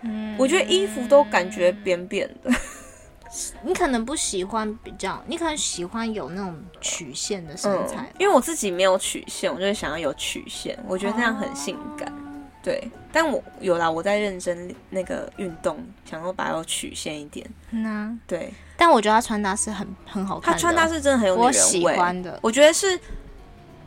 [0.00, 2.50] 嗯，我觉得衣服都感觉扁扁的。
[3.62, 12.08] 你可能不喜欢比较，你可能喜欢有那种曲线的身材，嗯，因为我自己没有曲线，我就想要有曲线，我觉得那样很性感。
[12.08, 12.23] 啊
[12.64, 17.46] 对，但我有啦，我在认真那个运动，想要把我曲线一点。
[17.72, 22.38] 嗯啊，对，但我觉得他穿搭是很很好看的，他穿搭是真的很有女人味，我喜欢的。
[22.40, 22.98] 我觉得是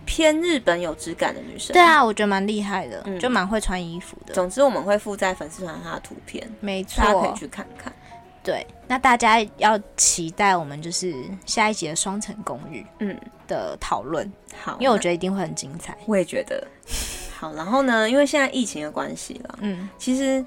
[0.06, 1.74] 偏日本有质感的女生。
[1.74, 4.36] 对啊，我觉得蛮厉害的，嗯就蛮会穿衣服的。
[4.36, 7.92] 总之我们会附在粉丝团她的图片，没错，大家可以去看看。
[8.44, 11.16] 对，那大家要期待我们就是
[11.48, 15.98] 下一集的双层公寓嗯，的讨论，好，因为我觉得一定会很精彩。
[16.06, 16.66] 我也觉得。
[17.38, 20.44] 好，然后呢，因为现在疫情的关系了，嗯，其实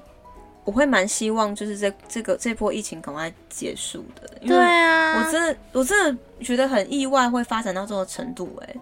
[0.65, 8.75] 我会蛮希望就是这这个这波疫情赶快结束的，对啊，我真的我真的觉得很意外会发展到这种程度、欸，哎，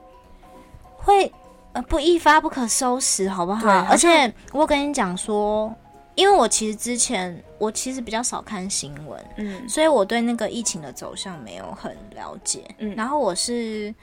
[0.97, 1.33] 会
[1.73, 3.61] 呃不一发不可收拾，好不好？
[3.61, 5.73] 对而且我跟你讲说，
[6.15, 9.69] 因为我其实之前我其实比较少看新闻，嗯。
[9.69, 12.63] 所以我对那个疫情的走向没有很了解。
[12.79, 12.93] 嗯。
[12.95, 13.93] 然后我是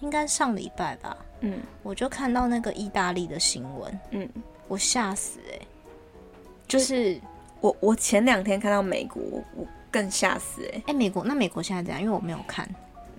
[0.00, 1.58] 应该上礼拜吧，嗯。
[1.82, 4.28] 我就看到那个意大利的新闻，嗯，
[4.68, 5.66] 我吓死哎、欸！
[6.68, 7.18] 就是
[7.60, 9.22] 我我前两天看到美国，
[9.56, 12.00] 我更吓死、欸，哎，哎、美国那美国现在怎样？
[12.00, 12.68] 因为我没有看。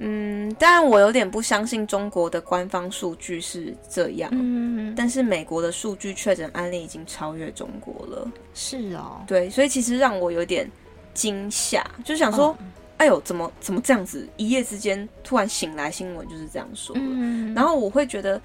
[0.04, 10.68] 嗯，当然我有点不相信中国的官方数据是这样，嗯，但是美国的数据确诊案例已经超越中国了，是哦，对，所以其实让我有点
[11.14, 12.72] 惊吓，就想说，嗯
[13.02, 18.40] 哎呦，怎么怎么这样子，一夜之间突然醒来，新闻就是这样说的，嗯，然后我会觉得，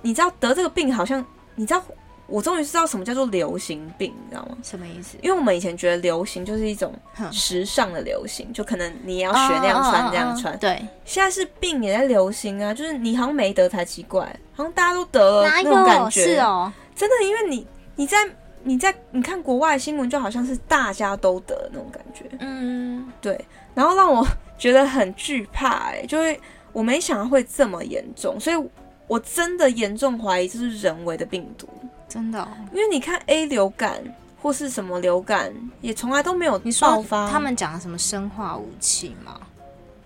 [0.00, 1.22] 你知道得这个病好像，
[1.56, 1.84] 你知道，
[2.26, 4.56] 我终于知道什么叫做流行病，你知道吗？
[4.62, 5.18] 什么意思？
[5.20, 6.94] 因为我们以前觉得流行就是一种
[7.30, 10.58] 时尚的流行，就可能你也要学那样穿、哦这样穿。
[10.58, 14.24] 对，现在是病也在流行啊，就是你好像没得才奇怪，
[14.54, 16.08] 好像大家都得了那种感？
[16.08, 16.24] 觉。
[16.24, 17.66] 是哦，真的，因为你
[17.96, 18.16] 你在
[18.64, 23.38] 你在你看国外的新闻，就好像是大家都得那种感觉，嗯，对，
[23.74, 24.26] 然后让我
[24.58, 26.38] 觉得很惧怕、欸，哎，就会
[26.72, 28.70] 我没想到会这么严重，所以
[29.06, 31.68] 我真的严重怀疑这是人为的病毒，
[32.08, 32.48] 真的、哦。
[32.72, 34.02] 因为你看 A 流感
[34.40, 39.40] 或是什么流感，也从来都没有爆发，他们讲的什么生化武器吗？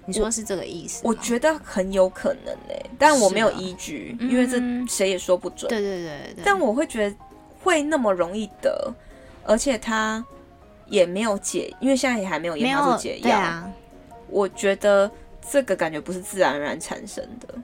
[0.09, 1.03] 你说是这个意思吗？
[1.05, 5.69] 我觉得很有可能诶、欸，但我没有依据，啊因为这嗯谁也说不准。
[5.69, 7.17] 对对对对，但我会觉得
[7.62, 8.95] 会那么容易得，
[9.45, 10.25] 而且它
[10.89, 13.22] 也没有解，因为现在也还没有研发出解药。
[13.22, 13.72] 对啊，
[14.28, 15.11] 我觉得
[15.51, 17.55] 这个感觉不是自然而然产生的，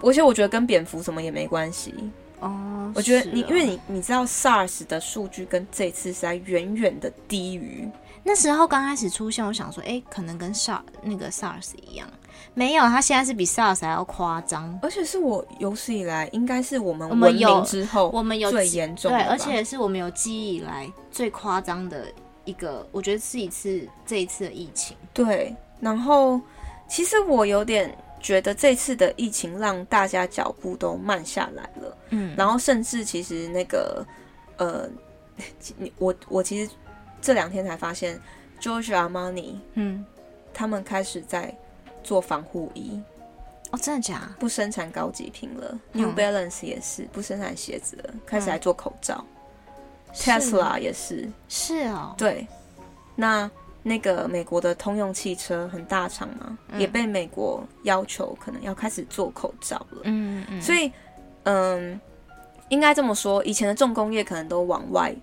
[0.00, 1.94] 而且我觉得跟蝙蝠什么也没关系。
[2.40, 7.88] 哦，我觉得你，因为你你知道 SARS 的数据跟这次是在远远的低于。
[8.24, 12.08] 那时候刚开始出现，我想说，哎，可能跟 SARS 那个 SARS 一样，
[12.54, 14.78] 没有，他现在是比 SARS 还要夸张。
[14.82, 22.06] 而且是我有史以来应该是我们文明之后我们有最，严重的吧而且是我们有记忆以来最夸张的
[22.44, 24.96] 一个，我觉得是一次这一次的疫情。
[25.12, 26.40] 对，然后
[26.88, 34.04] 其实我有点觉得这次的疫情让大家脚步都慢下来了，嗯，然后甚至其实那个
[34.56, 34.88] 呃，
[35.76, 36.70] 你 我我其实
[37.20, 38.20] 这两天才发现
[38.60, 40.04] George Armani 嗯，
[40.54, 41.52] 他们开始在
[42.02, 43.00] 做防护衣，
[43.70, 44.34] 哦，真的假？
[44.38, 49.24] 不生产高级品了、嗯 n e w Balance 也是不生产鞋子了，开始来做口罩、
[50.12, 52.46] 是 Tesla 也是，是哦，对，
[53.16, 53.50] 那。
[53.84, 60.02] 那个美国的通用汽车很大厂嘛，嗯也被美国要求可能要开始做口罩了。
[60.04, 60.92] 嗯嗯，所以，
[61.42, 62.00] 嗯，
[62.68, 65.18] 应该这么说，以前的重工业可能都往外移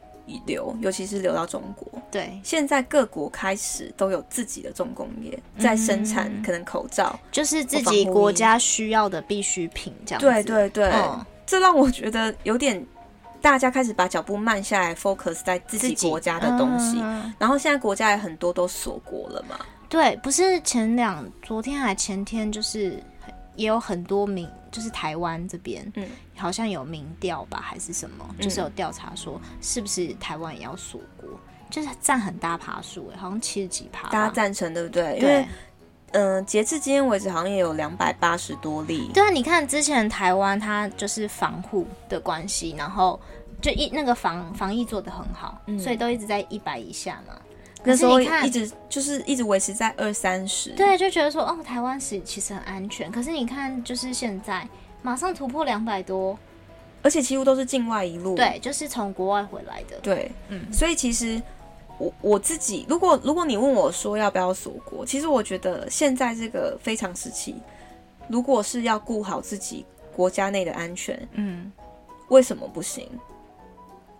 [0.45, 1.87] 流，尤其是流到中国。
[2.11, 7.17] 对，现在各国开始都有自己的重工业在生产，嗯可能口罩。
[7.31, 10.25] 就是自己国家需要的必需品，这样子。
[10.25, 12.85] 对对对，嗯这让我觉得有点，
[13.41, 16.99] 大家开始把脚步慢下来，focus 在自己国家的东西。
[17.01, 19.57] 嗯然后现在国家也很多都锁国了嘛。
[19.87, 23.01] 对，不是前两昨天还前天，就是
[23.59, 26.07] 也有很多民，就是台湾这边，嗯，
[26.37, 31.29] 好像有民调吧，还是什么，嗯就是有调查说，是不是台湾也要锁国，
[31.69, 35.15] 就是占很大爬数，哎，好像七十几趴，大家赞成对不对？
[35.15, 35.47] 因对为，
[36.11, 39.11] 嗯、呃，截至今天为止，好像也有两百八十多例。
[39.13, 43.19] 对啊，你看之前台湾它就是防护的关系，然后
[43.61, 47.35] 就一那个防防疫做得很好，嗯所以都一直在一百以下嘛。
[47.83, 50.71] 那时候可是你看一直就是一直维持在二三十。
[50.71, 53.11] 对，就觉得说哦，台湾是其实很安全。
[53.11, 54.67] 可是你看，就是现在
[55.01, 56.37] 马上突破两百多，
[57.01, 58.35] 而且几乎都是境外一路。
[58.35, 59.97] 对，就是从国外回来的。
[60.01, 61.41] 对，嗯，所以其实
[61.97, 67.55] 我我自己，如果如果你问我说要不要锁国，其实我觉得现在这个非常时期，
[68.27, 71.71] 如果是要顾好自己国家内的安全，嗯，
[72.27, 73.09] 为什么不行？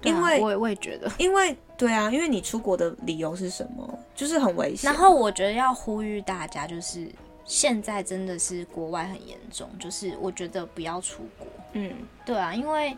[0.04, 1.12] 因为我也我也觉得。
[1.18, 4.00] 因为对啊，因为你出国的理由是什么？
[4.16, 4.91] 就是很危险。
[4.91, 7.08] 然后我觉得要呼吁大家，就是
[7.45, 11.47] 现在真的是国外很严重，就是我觉得不要出国。
[11.74, 11.93] 嗯，
[12.26, 12.95] 对啊，因为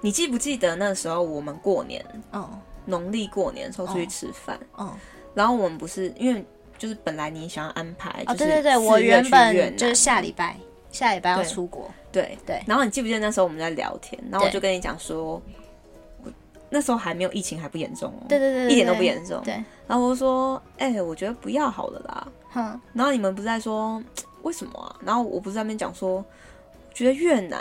[0.00, 2.48] 你记不记得那时候我们过年嗯
[2.86, 4.92] 农历过年的时候出去吃饭，嗯
[5.32, 6.44] 然后我们不是因为
[6.76, 10.56] 就是本来你想要安排，哦，对对对，我原本就是下礼拜
[10.90, 11.90] 下礼拜要出国。
[12.12, 12.62] 对对。
[12.66, 14.22] 然后你记不记得那时候我们在聊天？
[14.30, 15.40] 然后我就跟你讲说，
[16.70, 18.26] 那时候还没有疫情，还不严重哦。
[18.28, 19.40] 对对对，一点都不严重。
[19.44, 19.54] 对。
[19.86, 22.28] 然后我就说，哎，我觉得不要好了啦。
[22.50, 22.80] 哼。
[22.92, 24.02] 然后你们不是在说
[24.42, 24.96] 为什么啊？
[25.04, 26.24] 然后我不是在那边讲说，
[26.92, 27.60] 觉得越南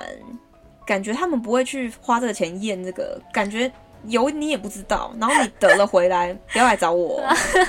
[0.85, 3.71] 感觉他们不会去花这个钱验这个，感觉。
[4.07, 7.21] 有你也不知道，然后你得了回来， 不要来找我。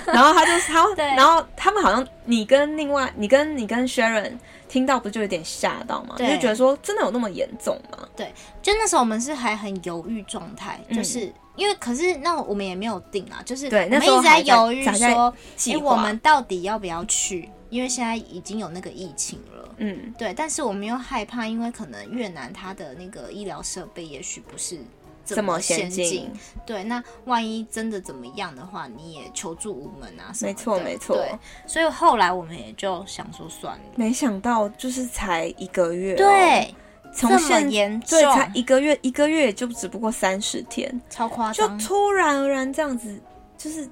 [0.07, 4.33] 然后他就他， 然后他们好像你跟另外你跟你跟 Sharon
[4.69, 6.17] 听到不就有点吓到吗？
[6.19, 8.09] 就觉得说真的有那么严重吗？
[8.17, 8.33] 对，
[8.63, 15.35] 就那时候我们是还很犹豫状态，就是、嗯、因为可是那我们也没有定啊，就是我们一直在犹豫说，
[15.69, 17.49] 哎，我们到底要不要去？
[17.71, 24.79] 因为现在已经有那个疫情了，嗯，对，但是我们又害怕，因为可能越南它的那个医疗设备也许不是。
[25.25, 26.31] 这么先进，
[26.67, 30.33] 对，那万一真的怎么样的话，你也求助无门啊。
[30.43, 31.17] 没错，没错。
[31.17, 31.31] 对，
[31.67, 33.83] 所以后来我们也就想说算了。
[33.97, 36.75] 没想到就是才一个月，对，
[37.15, 43.19] 这么严重，对，才一个月，一个月也就只不过三十天，超夸张，就突然而然这样子，
[43.57, 43.89] 就是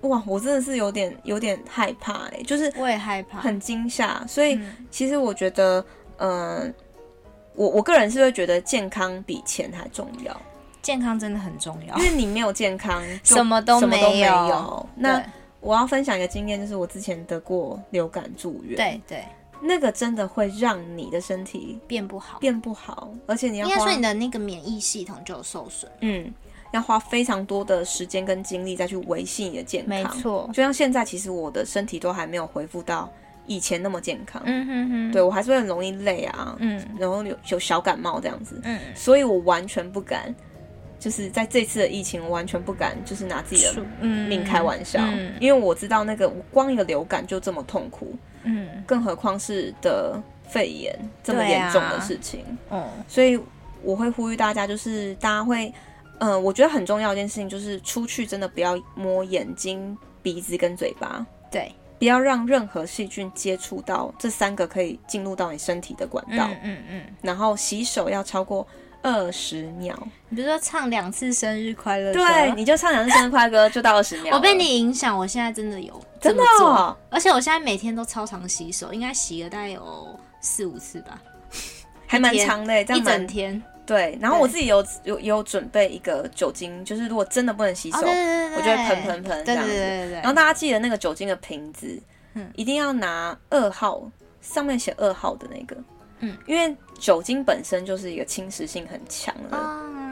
[0.00, 4.24] 哇，我真的是有点有点害怕哎，就是我也害怕，很惊吓。
[4.26, 4.58] 所以
[4.90, 5.84] 其实我觉得，
[6.18, 6.74] 嗯，
[7.54, 10.40] 我我个人是会觉得健康比钱还重要。
[10.84, 14.42] 健康真的很重要，因为你没有健康， 什么都没有。
[14.42, 14.88] 没有。
[14.94, 15.24] 那
[15.60, 19.24] 我要分享一个经验，就是我之前得过流感住院，对对，
[19.62, 26.30] 那个真的会让你的身体变不好，变不好，而且你要应该说你的那个免疫系统就有受损，嗯，
[26.72, 30.50] 要花非常多的时间跟精力再去维系你的健康，没错。
[30.52, 33.10] 就像现在，其实我的身体都还没有恢复到
[33.46, 40.34] 以前那么健康，嗯哼哼，对我还是会很容易累啊，嗯，然后有有小感冒这样子，嗯，所以我完全不敢。
[40.98, 48.14] 就是在这次的疫情，我完全不敢就是拿自己的命开玩笑，嗯嗯、因为我知道那个光一个流感就这么痛苦，
[48.44, 50.18] 嗯，更何况是得
[50.48, 53.38] 肺炎这么严重的事情，嗯、啊，所以
[53.82, 55.72] 我会呼吁大家，就是大家会，
[56.20, 68.66] 嗯、呃，我觉得很重要一件事情就是出去真的不要摸眼睛、鼻子跟嘴巴，对，不要让任何细菌接触到这三个可以进入到你身体的管道，嗯嗯，嗯，然后洗手要超过。
[69.04, 69.94] 二十秒，
[70.30, 74.34] 你比如说唱两次生日快乐歌，对，你就唱两次生日快乐歌就到二十秒。
[74.34, 81.20] 我被你影响，我现在真的有真的哦，而且我现在每天都超常洗手，应该洗了大概有四五次吧，
[82.08, 83.62] 还蛮长的，这样一整天。
[83.84, 89.70] 对，然后我自己有有有准备一个酒精，就是如果真的不能洗手，我就会喷喷喷这样子。
[89.70, 90.14] 对对对对。
[90.14, 92.02] 然后大家记得那个酒精的瓶子，
[92.32, 95.76] 嗯，一定要拿二号，上面写二号的那个。
[96.20, 99.58] 嗯，因为酒精本身就是一个侵蚀性很强的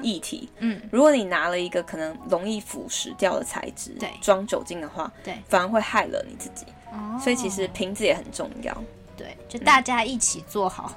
[0.02, 0.48] 液体。
[0.58, 6.66] 嗯，如果你拿了一个可能容易腐蚀掉的材质，对，装酒精的话，对，反而会害了你自己。
[6.92, 8.76] 哦，所以其实瓶子也很重要。
[9.16, 10.92] 对，就大家一起做好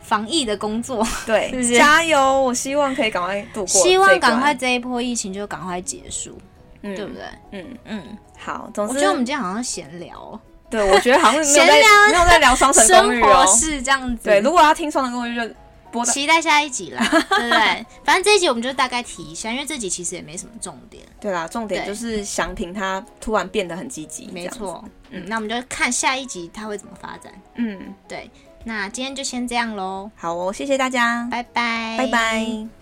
[0.00, 1.06] 防疫的工作。
[1.26, 2.42] 对， 加油！
[2.42, 6.36] 我希望可以赶快度过，希望赶快这一波疫情就赶快结束，
[6.82, 7.22] 对不对？
[7.52, 8.70] 嗯嗯，好。
[8.74, 10.38] 总之，我觉得我们今天好像闲聊。
[10.70, 14.24] 对，我觉得好像没有在 没有在聊《双层公寓》哦，是这样子。
[14.24, 15.54] 对，如果要听《双层公寓》，就
[15.90, 17.86] 播期待下一集啦， 对不对？
[18.04, 21.02] 反正这一集我们就大概提一下，因为这集其实也没什么重点。
[21.20, 24.84] 对啦，重点就是祥平他突然变得很积极，没错。
[25.10, 27.32] 嗯，那我们就看下一集他会怎么发展。
[27.56, 28.30] 嗯，对。
[28.62, 30.10] 那今天就先这样喽。
[30.14, 32.79] 好哦，谢谢大家，拜拜，拜拜。